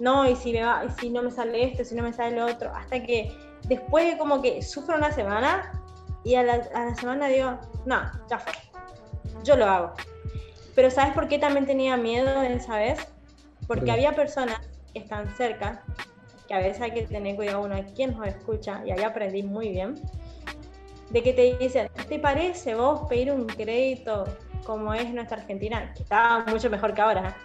[0.00, 2.36] no, y si, me va, y si no me sale esto, si no me sale
[2.36, 3.32] lo otro, hasta que
[3.68, 5.81] después de como que sufro una semana
[6.24, 8.52] y a la, a la semana digo, no, ya fue,
[9.44, 9.94] yo lo hago
[10.74, 12.98] pero ¿sabes por qué también tenía miedo esa vez?
[13.66, 14.60] Porque había personas
[14.92, 15.82] que están cerca,
[16.48, 19.42] que a veces hay que tener cuidado uno a quien nos escucha, y ahí aprendí
[19.42, 19.94] muy bien,
[21.10, 24.24] de que te dicen, ¿te parece vos pedir un crédito
[24.64, 25.92] como es nuestra Argentina?
[25.94, 27.36] Que estaba mucho mejor que ahora,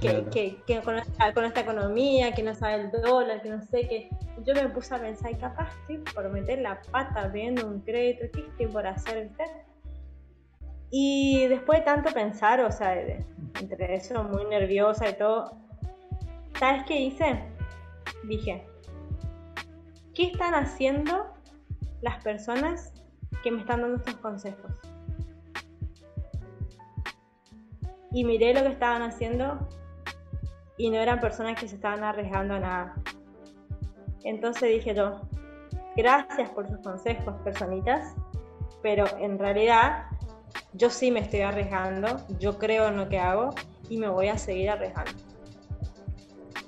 [0.00, 4.08] que, que, con, esta, economía, que no sabe el dólar, que no sé qué.
[4.44, 8.40] Yo me puse a pensar, capaz estoy por meter la pata pidiendo un crédito, ¿qué
[8.40, 9.28] estoy por hacer?
[9.28, 9.44] ¿viste?
[10.90, 12.98] Y después de tanto pensar, o sea,
[13.60, 15.56] entre eso muy nerviosa y todo,
[16.58, 17.44] ¿sabes qué hice?
[18.24, 18.66] Dije,
[20.14, 21.26] ¿qué están haciendo
[22.00, 22.94] las personas
[23.42, 24.72] que me están dando estos consejos?
[28.12, 29.68] Y miré lo que estaban haciendo
[30.80, 32.94] y no eran personas que se estaban arriesgando a nada.
[34.24, 35.20] Entonces dije yo,
[35.94, 38.14] gracias por sus consejos, personitas,
[38.82, 40.06] pero en realidad
[40.72, 43.50] yo sí me estoy arriesgando, yo creo en lo que hago
[43.90, 45.12] y me voy a seguir arriesgando.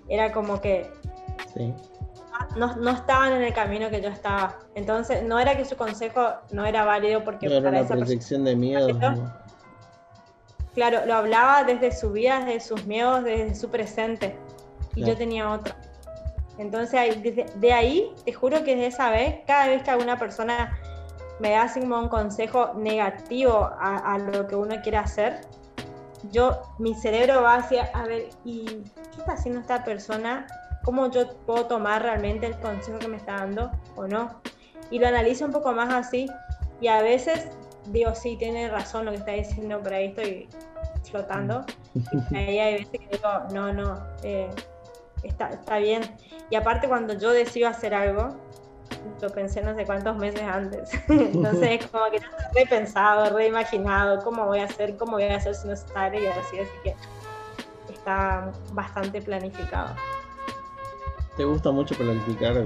[0.09, 0.91] Era como que
[2.55, 4.59] no, no, estaban en el camino que yo estaba.
[4.75, 7.49] Entonces, no era que su consejo no era válido porque...
[7.49, 8.89] No era una proyección de miedo.
[10.75, 14.37] Claro, lo hablaba desde su vida, desde sus miedos, desde su presente.
[14.95, 15.75] Y yo tenía otro.
[16.59, 17.23] Entonces,
[17.57, 20.79] de ahí, te juro que desde esa vez, cada vez que alguna persona
[21.41, 25.41] me da así como un consejo negativo a, lo que uno quiere hacer,
[26.31, 30.47] yo, mi cerebro va hacia, a ver, ¿y qué está haciendo esta persona
[30.85, 34.41] cómo yo puedo tomar realmente el consejo que me está dando o no.
[34.91, 36.27] Y lo analizo un poco más así
[36.81, 37.49] y a veces
[37.87, 40.49] digo, sí, tiene razón lo que está diciendo, pero ahí estoy
[41.11, 41.65] flotando.
[42.31, 44.51] Y ahí hay veces que digo, no, no, eh,
[45.23, 46.03] está, está bien.
[46.51, 48.37] Y aparte cuando yo decido hacer algo,
[49.21, 50.91] lo pensé no sé cuántos meses antes.
[51.09, 55.37] Entonces es como que ya está repensado, reimaginado, cómo voy a hacer, cómo voy a
[55.37, 56.95] hacer si no sale y así, así que
[57.93, 59.95] está bastante planificado.
[61.37, 62.63] ¿Te gusta mucho planificar?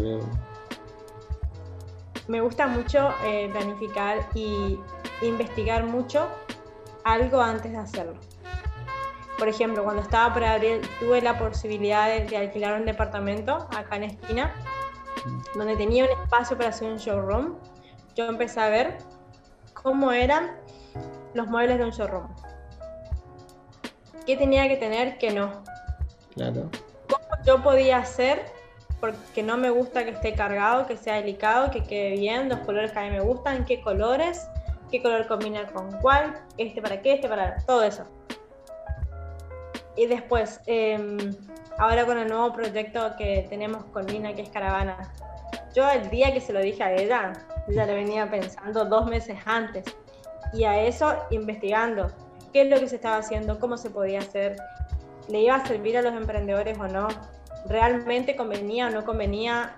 [2.29, 4.81] Me gusta mucho eh, planificar y
[5.23, 6.29] investigar mucho
[7.05, 8.15] algo antes de hacerlo.
[9.39, 14.05] Por ejemplo, cuando estaba por abrir, tuve la posibilidad de, alquilar un departamento acá en
[14.05, 14.55] esquina,
[15.55, 17.55] donde tenía un espacio para hacer un showroom.
[18.15, 18.99] Yo empecé a ver
[19.75, 20.57] cómo eran
[21.35, 22.29] los muebles de un showroom.
[24.27, 25.63] ¿Qué tenía que tener que no?
[26.35, 26.71] Claro.
[27.09, 28.47] ¿Cómo yo podía hacer?
[29.01, 32.93] Porque no me gusta que esté cargado, que sea delicado, que quede bien, los colores
[32.93, 34.49] que a mí me gustan, qué colores,
[34.91, 38.05] qué color combina con cuál, este para qué, este para todo eso.
[39.97, 41.35] Y después, em,
[41.79, 45.13] ahora con el nuevo proyecto que tenemos con Lina, que es Caravana,
[45.75, 47.33] yo el día que se lo dije a ella,
[47.69, 49.85] ya lo venía pensando dos meses antes.
[50.53, 52.11] Y a eso investigando
[52.53, 54.57] qué es lo que se estaba haciendo, cómo se podía hacer,
[55.29, 57.09] le iba a servir a los emprendedores o no,
[57.67, 59.77] realmente convenía o no convenía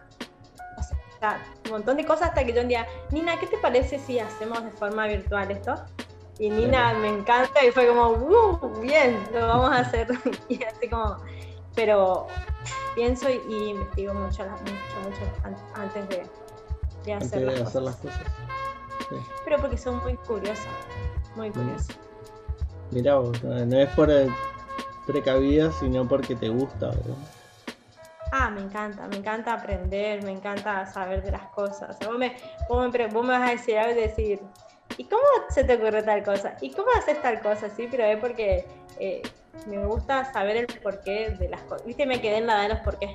[1.65, 4.63] un montón de cosas hasta que yo un día, Nina, ¿qué te parece si hacemos
[4.63, 5.75] de forma virtual esto?
[6.39, 10.07] Y Nina me encanta y fue como, uh, bien, lo vamos a hacer.
[10.49, 11.17] y así como,
[11.75, 12.29] pero
[12.95, 14.73] pienso y, investigo mucho, mucho,
[15.05, 16.27] mucho antes de,
[17.05, 18.21] de hacer, las, cosas.
[19.45, 20.67] Pero porque son muy curiosas,
[21.35, 21.99] muy curiosas.
[22.93, 24.11] Mira, no es por
[25.07, 27.17] precavida, sino porque te gusta, ¿verdad?
[28.31, 31.97] Ah, me encanta, me encanta aprender, me encanta saber de las cosas.
[32.05, 32.37] vos, me,
[32.69, 34.41] vos, me, vas a decir algo y decir,
[34.97, 36.57] ¿y cómo se te ocurre tal cosa?
[36.61, 37.71] ¿Y cómo haces tal cosa?
[37.71, 38.67] Sí, pero es porque
[38.99, 39.23] eh,
[39.67, 41.87] me gusta saber el porqué de las cosas.
[41.87, 43.11] Viste, me quedé en la de los porqués.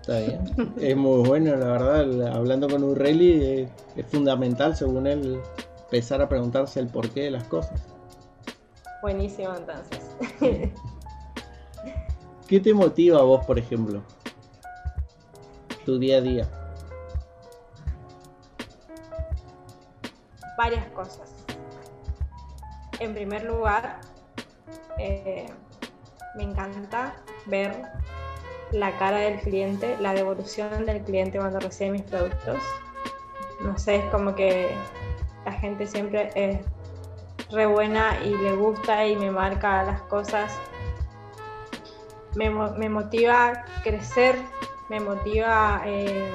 [0.00, 0.74] Está bien.
[0.80, 2.34] es muy bueno, la verdad.
[2.34, 5.40] Hablando con Urreli, es, es fundamental, según él,
[5.84, 7.80] empezar a preguntarse el porqué de las cosas.
[9.02, 10.00] Buenísimo, entonces.
[12.48, 14.02] ¿Qué te motiva a vos, por ejemplo?
[15.84, 16.48] Tu día a día?
[20.56, 21.32] Varias cosas.
[22.98, 24.00] En primer lugar,
[24.98, 25.46] eh,
[26.36, 27.16] me encanta
[27.46, 27.82] ver
[28.72, 32.58] la cara del cliente, la devolución del cliente cuando recibe mis productos.
[33.62, 34.70] No sé, es como que
[35.44, 36.60] la gente siempre es
[37.50, 40.52] re buena y le gusta y me marca las cosas.
[42.36, 44.36] Me, me motiva crecer
[44.90, 46.28] me motiva, eh,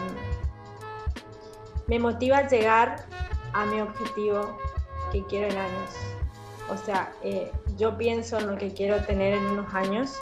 [1.87, 3.05] me motiva llegar
[3.53, 4.57] a mi objetivo
[5.11, 5.89] que quiero en años.
[6.69, 10.17] O sea, eh, yo pienso en lo que quiero tener en unos años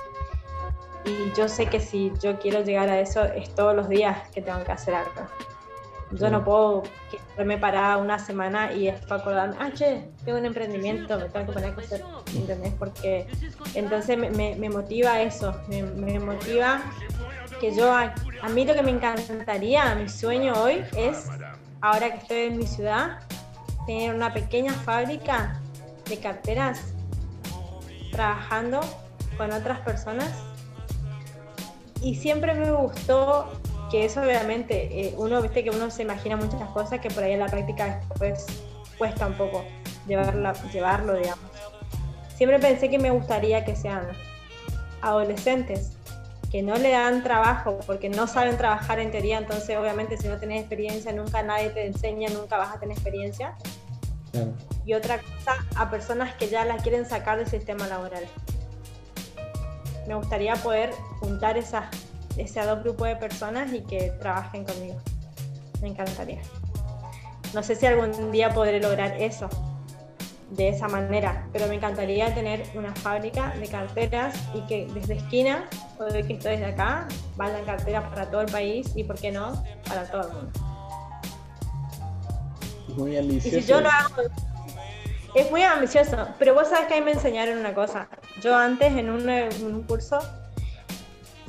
[1.05, 4.41] y yo sé que si yo quiero llegar a eso es todos los días que
[4.41, 5.27] tengo que hacer algo.
[6.11, 11.17] Yo no puedo quedarme parada una semana y después acordarme, ah, che, tengo un emprendimiento,
[11.17, 12.03] me tengo que poner a hacer,
[12.35, 12.73] ¿entendés?
[12.77, 13.27] Porque
[13.73, 16.83] entonces me, me, motiva eso, me, me motiva
[17.63, 18.13] que yo, a,
[18.53, 21.29] mí lo que me encantaría, mi sueño hoy es,
[21.79, 23.19] ahora que estoy en mi ciudad,
[23.87, 25.61] tener una pequeña fábrica
[26.09, 26.93] de carteras
[28.11, 28.81] trabajando
[29.37, 30.29] con otras personas.
[32.01, 33.49] Y siempre me gustó
[33.89, 37.31] que eso obviamente, eh, uno, viste que uno se imagina muchas cosas que por ahí
[37.31, 38.45] en la práctica después
[38.97, 39.63] cuesta un poco
[40.05, 41.49] llevarla, llevarlo, digamos.
[42.35, 44.05] Siempre pensé que me gustaría que sean
[45.01, 45.93] adolescentes
[46.53, 50.37] que no le dan trabajo porque no saben trabajar en teoría, entonces obviamente si no
[50.37, 53.55] tenés experiencia, nunca nadie te enseña, nunca vas a tener experiencia.
[54.85, 58.25] Y otra cosa, a personas que ya la quieren sacar del sistema laboral.
[60.07, 61.85] Me gustaría poder juntar esas,
[62.37, 65.01] ese dos grupos de personas y que trabajen conmigo.
[65.81, 66.41] Me encantaría.
[67.55, 69.49] No sé si algún día podré lograr eso
[70.55, 75.67] de esa manera, pero me encantaría tener una fábrica de carteras y que desde esquina
[76.11, 79.63] ver que estoy desde acá, vayan carteras para todo el país y, ¿por qué no?,
[79.87, 80.51] para todo el mundo.
[82.97, 83.57] Muy ambicioso.
[83.57, 84.23] Y si yo lo hago,
[85.35, 88.07] es muy ambicioso, pero vos sabes que ahí me enseñaron una cosa.
[88.41, 90.19] Yo antes en un, en un curso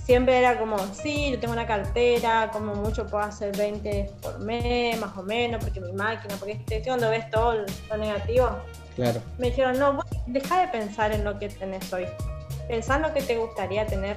[0.05, 4.99] siempre era como, sí, yo tengo una cartera, como mucho puedo hacer 20 por mes,
[5.01, 7.55] más o menos, porque mi máquina, porque este, cuando ves todo
[7.91, 8.51] lo negativo.
[8.97, 9.21] Claro.
[9.39, 12.07] Me dijeron, no, deja de pensar en lo que tenés hoy.
[12.69, 14.17] Pensá en lo que te gustaría tener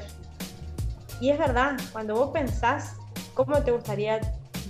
[1.20, 2.96] Y es verdad, cuando vos pensás
[3.34, 4.22] cómo te gustaría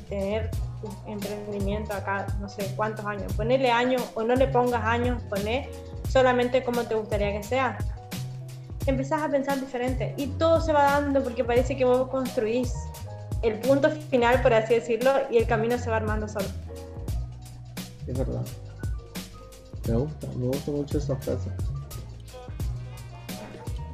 [0.10, 0.50] tener
[0.82, 5.70] tu emprendimiento acá, no sé cuántos años, ponerle años o no le pongas años, poner
[6.10, 7.78] solamente cómo te gustaría que sea.
[8.86, 12.74] Empezás a pensar diferente y todo se va dando porque parece que vos construís
[13.42, 16.48] el punto final, por así decirlo, y el camino se va armando solo.
[18.08, 18.42] Es verdad.
[19.88, 21.50] Me gusta, me gusta mucho esa frase.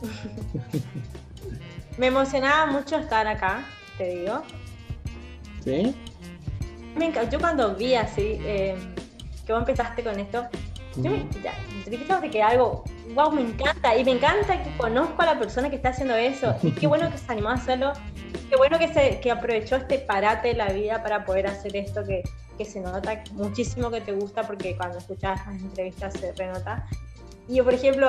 [1.97, 3.65] me emocionaba mucho estar acá,
[3.97, 4.41] te digo.
[5.63, 5.95] ¿Sí?
[7.31, 8.75] yo cuando vi así eh,
[9.45, 10.45] que vos empezaste con esto,
[10.97, 12.83] yo me, ya, de que algo,
[13.13, 16.55] wow, me encanta, y me encanta que conozco a la persona que está haciendo eso,
[16.61, 17.93] y qué bueno que se animó a hacerlo,
[18.49, 22.03] qué bueno que, se, que aprovechó este parate de la vida para poder hacer esto
[22.03, 22.23] que,
[22.57, 26.87] que se nota muchísimo que te gusta, porque cuando escuchas las entrevistas se renota.
[27.47, 28.07] Y yo, por ejemplo,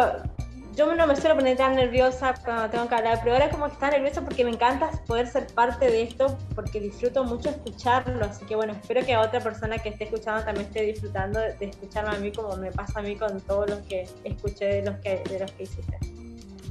[0.77, 3.75] yo no me suelo poner tan nerviosa cuando tengo que hablar, pero ahora como que
[3.75, 8.45] está nerviosa porque me encanta poder ser parte de esto, porque disfruto mucho escucharlo, así
[8.45, 12.17] que bueno, espero que a otra persona que esté escuchando también esté disfrutando de escucharme
[12.17, 15.23] a mí como me pasa a mí con todos los que escuché de los que,
[15.29, 15.99] de los que hiciste.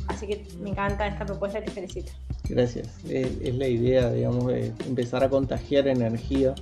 [0.08, 2.12] Así que me encanta esta propuesta y te felicito.
[2.50, 6.54] Gracias, es, la idea, digamos, de empezar a contagiar energía.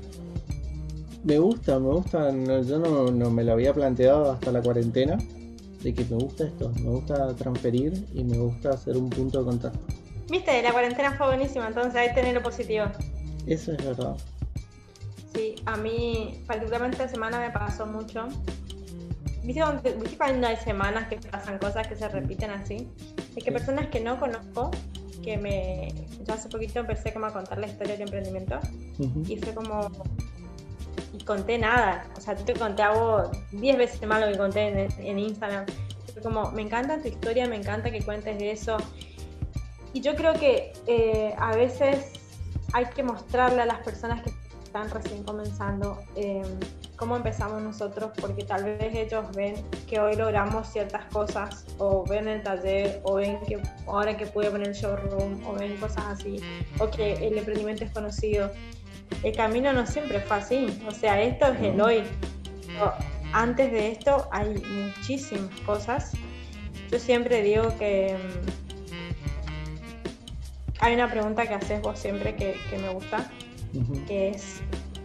[1.24, 5.18] Me gusta, me gusta, yo no, no me lo había planteado hasta la cuarentena,
[5.84, 9.46] de que me gusta esto, me gusta transferir y me gusta hacer un punto de
[9.46, 9.80] contacto.
[10.30, 12.86] Viste, la cuarentena fue buenísima, entonces hay que tener lo positivo.
[13.46, 14.16] Eso es verdad.
[15.36, 18.28] Sí, a mí particularmente esta semana me pasó mucho.
[19.44, 19.62] ¿Viste
[20.18, 22.88] cuando, hay semanas que pasan cosas que se repiten así?
[23.36, 24.72] Es que personas que no conozco,
[25.24, 25.94] que me...
[26.26, 28.60] Yo hace poquito empecé como a contar la historia del emprendimiento
[29.28, 29.90] y fue como
[31.14, 32.06] y conté nada.
[32.18, 35.66] O sea, te conté algo 10 veces más lo que conté en, Instagram.
[36.24, 38.78] como, me encanta tu historia, me encanta que cuentes de eso.
[39.94, 42.14] Y yo creo que eh, a veces
[42.74, 44.32] hay que mostrarle a las personas que
[44.64, 46.44] están recién comenzando eh,
[46.96, 49.56] cómo empezamos nosotros, porque tal vez ellos ven
[49.90, 54.50] que hoy logramos ciertas cosas, o ven el taller, o ven que ahora que pude
[54.50, 56.40] poner el showroom, o ven cosas así,
[56.80, 58.50] o que el emprendimiento es conocido
[59.24, 60.82] el camino no siempre fue así.
[60.88, 62.04] O sea, esto es el hoy.
[63.34, 66.14] antes de esto hay muchísimas cosas.
[66.90, 68.50] Yo siempre digo que mm,
[70.80, 73.32] hay una pregunta que haces vos siempre que, me gusta,
[74.08, 74.62] que es,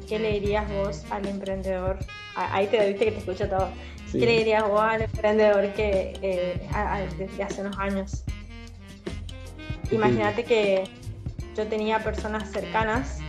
[0.09, 1.99] ¿qué le dirías vos al emprendedor?
[2.35, 3.69] Ahí te viste que te escucho todo.
[4.11, 6.61] ¿Qué le dirías vos al emprendedor que eh,
[7.19, 8.25] desde hace unos años?
[9.91, 10.85] Imagínate que
[11.57, 13.21] yo tenía personas cercanas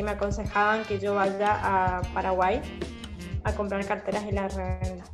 [0.00, 2.62] que me aconsejaban que yo vaya a Paraguay
[3.44, 5.04] a comprar carteras y las revenda.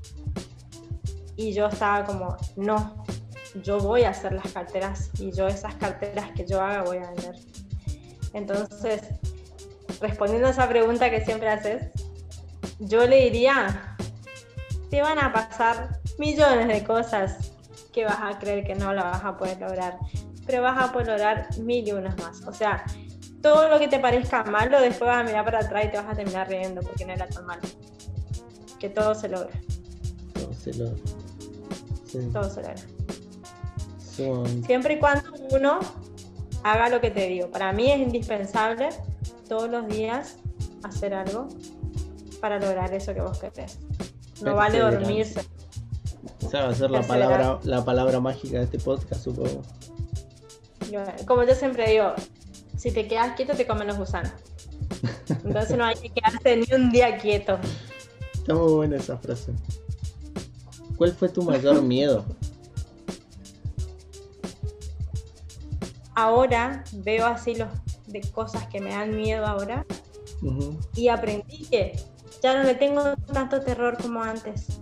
[1.34, 3.05] Y yo estaba como, no,
[3.64, 7.11] yo voy a hacer las carteras y yo esas carteras que yo haga voy a
[7.11, 7.34] vender.
[8.32, 9.03] Entonces,
[10.01, 11.91] respondiendo a esa pregunta que siempre haces,
[12.78, 13.97] yo le diría,
[14.89, 17.51] te van a pasar millones de cosas
[17.93, 19.99] que vas a creer que no la vas a poder lograr,
[20.47, 22.43] pero vas a poder lograr mil y unas más.
[22.47, 22.84] O sea,
[23.47, 26.07] todo lo que te parezca malo, después vas a mirar para atrás y te vas
[26.07, 27.62] a terminar riendo porque no era tan malo.
[28.80, 29.61] Que todo se logra.
[30.34, 30.97] Todo se logra.
[32.32, 32.82] Todo se logra.
[34.66, 35.78] Siempre y cuando uno
[36.64, 37.49] haga lo que te digo.
[37.53, 38.88] Para mí es indispensable
[39.49, 40.38] todos los días
[40.82, 41.47] hacer algo
[42.40, 43.78] para lograr eso que vos querés.
[44.42, 45.40] No vale dormirse.
[46.40, 49.62] Esa va a ser la palabra, la palabra mágica de este podcast, supongo.
[51.26, 52.12] Como yo siempre digo,
[52.77, 54.33] si te quedas quieto te comen los gusanos.
[55.29, 57.59] Entonces no hay que quedarse ni un día quieto.
[58.35, 59.53] Está muy buena esa frase.
[60.97, 62.24] ¿Cuál fue tu mayor miedo?
[66.14, 67.68] Ahora veo así los
[68.07, 69.85] de cosas que me dan miedo ahora
[70.95, 71.99] y aprendí que
[72.43, 74.81] ya no le tengo tanto terror como antes.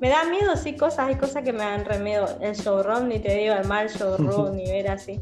[0.00, 2.26] Me da miedo, sí, cosas, hay cosas que me dan remedio.
[2.40, 5.20] El showroom, ni te digo el mal showroom, ni ver así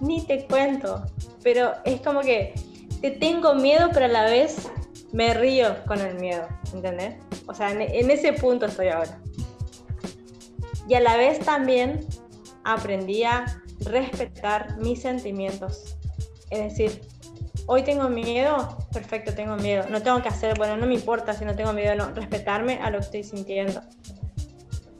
[0.00, 1.04] ni te cuento,
[1.42, 2.54] pero es como que
[3.00, 4.68] te tengo miedo, pero a la vez
[5.12, 7.16] me río con el miedo, ¿entendés?
[7.46, 9.18] O sea, en, ese punto estoy ahora.
[10.88, 12.00] Y a la vez también
[12.64, 15.96] aprendí a respetar mis sentimientos.
[16.50, 17.00] Es decir,
[17.66, 19.84] hoy tengo miedo, perfecto, tengo miedo.
[19.90, 22.90] No tengo que hacer, bueno, no me importa si no tengo miedo, no, respetarme a
[22.90, 23.80] lo que estoy sintiendo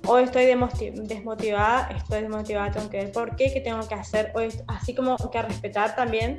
[0.09, 4.33] hoy estoy desmotivada, estoy desmotivada, tengo que ver por qué, qué tengo que hacer,
[4.67, 6.39] así como que respetar también,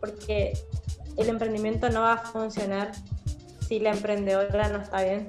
[0.00, 0.58] porque
[1.16, 2.90] el emprendimiento no va a funcionar
[3.66, 5.24] si la emprendedora no está bien.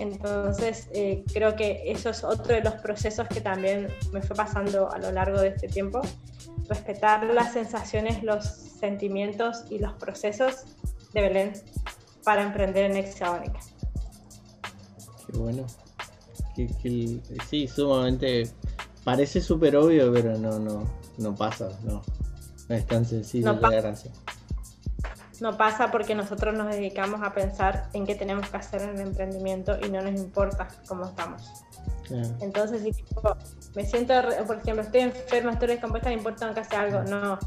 [0.00, 4.90] Entonces, eh, creo que eso es otro de los procesos que también me fue pasando
[4.92, 6.00] a lo largo de este tiempo.
[6.68, 10.66] respetar las sensaciones, los sentimientos y los procesos
[11.14, 11.52] de Belén
[12.24, 13.60] para emprender en Hexaónica.
[15.26, 15.64] Qué bueno.
[17.48, 18.50] Sí, sumamente.
[19.04, 20.84] Parece súper obvio, pero no, no,
[21.18, 22.02] no pasa, no.
[22.68, 23.94] No es tan sencillo no llegar
[25.40, 29.00] No pasa porque nosotros nos dedicamos a pensar en qué tenemos que hacer en el
[29.00, 31.42] emprendimiento y no nos importa cómo estamos.
[32.40, 33.04] Entonces, si
[33.74, 34.14] me siento,
[34.46, 37.02] por ejemplo, estoy enferma, estoy descompuesta, me importa que hacer algo.
[37.02, 37.38] No.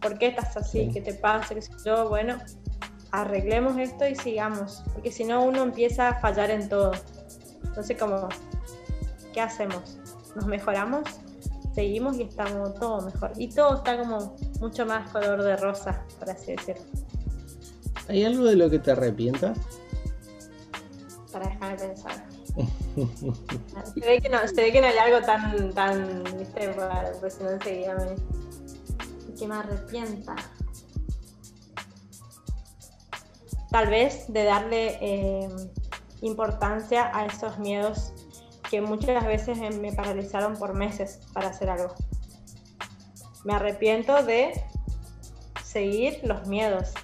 [0.00, 0.90] ¿Por qué estás así?
[0.92, 1.54] ¿Qué te pasa?
[1.84, 2.08] yo?
[2.08, 2.38] Bueno,
[3.10, 4.82] arreglemos esto y sigamos.
[4.92, 6.92] Porque si no, uno empieza a fallar en todo.
[7.64, 8.28] Entonces, como,
[9.32, 9.98] ¿qué hacemos?
[10.34, 11.02] ¿Nos mejoramos?
[11.74, 13.32] Seguimos y estamos todo mejor.
[13.36, 16.84] Y todo está como mucho más color de rosa, por así decirlo.
[18.08, 19.58] ¿Hay algo de lo que te arrepientas?
[21.32, 22.24] Para dejar de pensar.
[23.94, 26.76] se, ve que no, se ve que no hay algo tan, tan, viste,
[27.18, 29.36] pues si no enseguida me...
[29.36, 30.36] que me arrepienta.
[33.70, 35.48] Tal vez de darle eh,
[36.24, 38.12] importancia a esos miedos
[38.70, 41.94] que muchas veces me paralizaron por meses para hacer algo.
[43.44, 44.64] Me arrepiento de
[45.62, 46.94] seguir los miedos,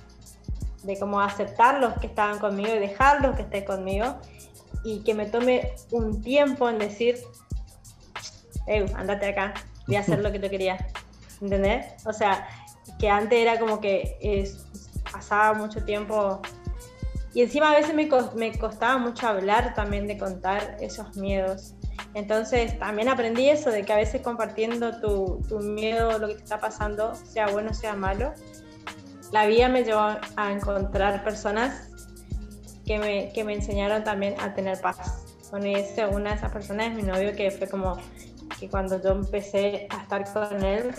[0.82, 4.16] de cómo aceptar los que estaban conmigo y dejarlos que estén conmigo
[4.84, 7.18] y que me tome un tiempo en decir,
[8.66, 9.52] hey, andate acá,
[9.86, 10.82] voy a hacer lo que tú querías.
[11.42, 11.86] ¿Entendés?
[12.06, 12.48] O sea,
[12.98, 14.46] que antes era como que
[15.12, 16.40] pasaba mucho tiempo
[17.32, 18.08] y encima a veces me,
[18.58, 21.74] costaba mucho hablar también de contar esos miedos.
[22.14, 26.42] Entonces también aprendí eso, de que a veces compartiendo tu, tu miedo, lo que te
[26.42, 28.32] está pasando, sea bueno o sea malo,
[29.30, 31.88] la vida me llevó a encontrar personas
[32.84, 35.24] que me, que me enseñaron también a tener paz.
[35.62, 37.96] Y ese, una de esas personas es mi novio, que fue como
[38.58, 40.92] que cuando yo empecé a estar con él,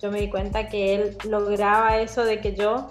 [0.00, 2.90] yo me di cuenta que él lograba eso de que yo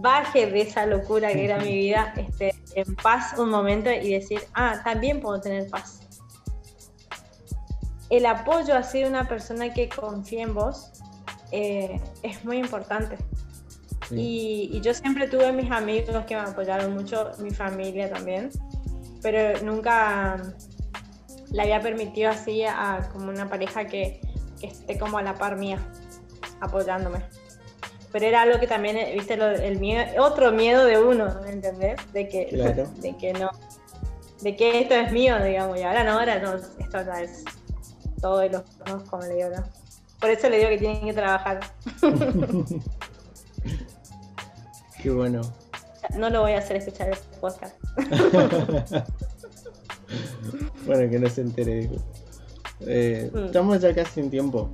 [0.00, 4.40] baje de esa locura que era mi vida este, en paz un momento y decir,
[4.54, 6.00] ah, también puedo tener paz.
[8.10, 10.92] El apoyo así de una persona que confía en vos
[11.50, 13.16] eh, es muy importante.
[14.10, 18.50] Y, yo siempre tuve mis amigos que me apoyaron mucho, mi familia también,
[19.22, 20.54] pero nunca
[21.50, 24.20] le había permitido así a como una pareja que,
[24.60, 25.78] esté como a la par mía,
[26.60, 27.24] apoyándome.
[28.12, 31.96] Pero era algo que también, viste, el miedo, otro miedo de uno, ¿me entendés?
[32.12, 32.46] De que,
[33.00, 33.50] de que no,
[34.42, 37.44] de que esto es mío, digamos, y ahora no, ahora no, esto no es
[38.20, 39.64] todo de los dos, como le digo, ¿no?
[40.20, 41.60] Por eso le digo que tienen que trabajar.
[45.02, 45.40] Qué bueno.
[46.16, 47.76] No lo voy a hacer escuchar el podcast.
[50.86, 51.90] bueno, que no se entere.
[52.80, 53.46] Eh, mm.
[53.46, 54.70] Estamos ya casi en tiempo.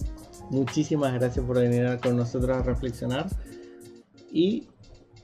[0.50, 3.26] Muchísimas gracias por venir con nosotros a reflexionar.
[4.30, 4.68] Y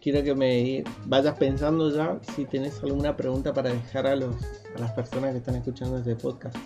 [0.01, 4.37] quiero que me vayas pensando ya si tenés alguna pregunta para dejar a, los,
[4.77, 6.57] a las personas que están escuchando este podcast.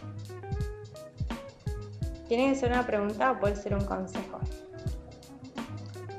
[2.29, 4.39] ¿Tiene que ser una pregunta o puede ser un consejo?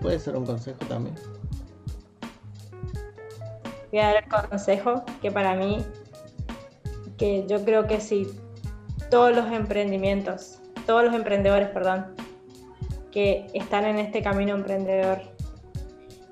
[0.02, 1.16] Puede ser un consejo también
[3.92, 5.84] voy a dar el consejo que para mí,
[7.18, 8.28] que yo creo que si
[9.10, 12.16] todos los emprendimientos, todos los emprendedores, perdón,
[13.12, 15.22] que están en este camino emprendedor,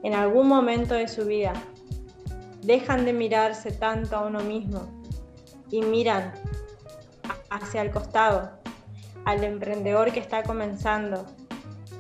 [0.04, 1.54] en algún momento de su vida,
[2.62, 5.04] dejan de mirarse tanto a uno mismo
[5.72, 6.34] y miran
[7.50, 8.52] hacia el costado,
[9.26, 11.26] al emprendedor que está comenzando,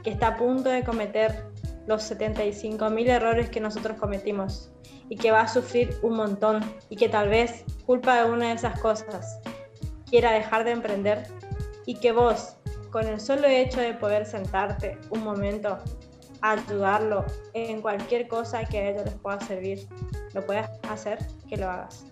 [0.03, 1.45] que está a punto de cometer
[1.87, 4.71] los 75.000 errores que nosotros cometimos
[5.09, 8.53] y que va a sufrir un montón y que tal vez culpa de una de
[8.53, 9.39] esas cosas
[10.09, 11.23] quiera dejar de emprender
[11.85, 12.56] y que vos
[12.91, 15.77] con el solo hecho de poder sentarte un momento
[16.41, 19.87] a ayudarlo en cualquier cosa que a ellos les pueda servir,
[20.33, 21.19] lo puedas hacer,
[21.49, 22.05] que lo hagas.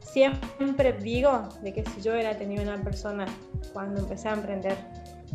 [0.00, 3.26] Siempre digo de que si yo hubiera tenido una persona
[3.72, 4.76] cuando empecé a emprender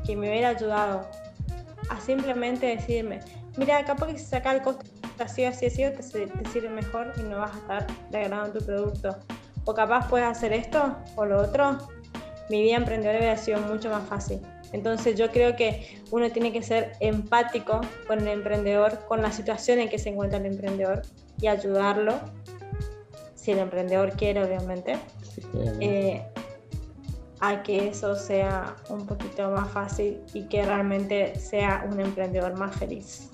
[0.05, 1.07] que me hubiera ayudado
[1.89, 3.19] a simplemente decirme,
[3.57, 4.85] mira, acá porque se saca el costo
[5.19, 9.17] así, así, así, te, te sirve mejor y no vas a estar degradando tu producto.
[9.65, 11.77] O capaz puedes hacer esto o lo otro,
[12.49, 14.39] mi vida emprendedora hubiera sido mucho más fácil.
[14.73, 19.79] Entonces yo creo que uno tiene que ser empático con el emprendedor, con la situación
[19.79, 21.01] en que se encuentra el emprendedor
[21.41, 22.19] y ayudarlo,
[23.35, 24.97] si el emprendedor quiere obviamente,
[25.79, 26.25] eh,
[27.39, 32.75] a que eso sea un poquito más fácil y que realmente sea un emprendedor más
[32.75, 33.29] feliz.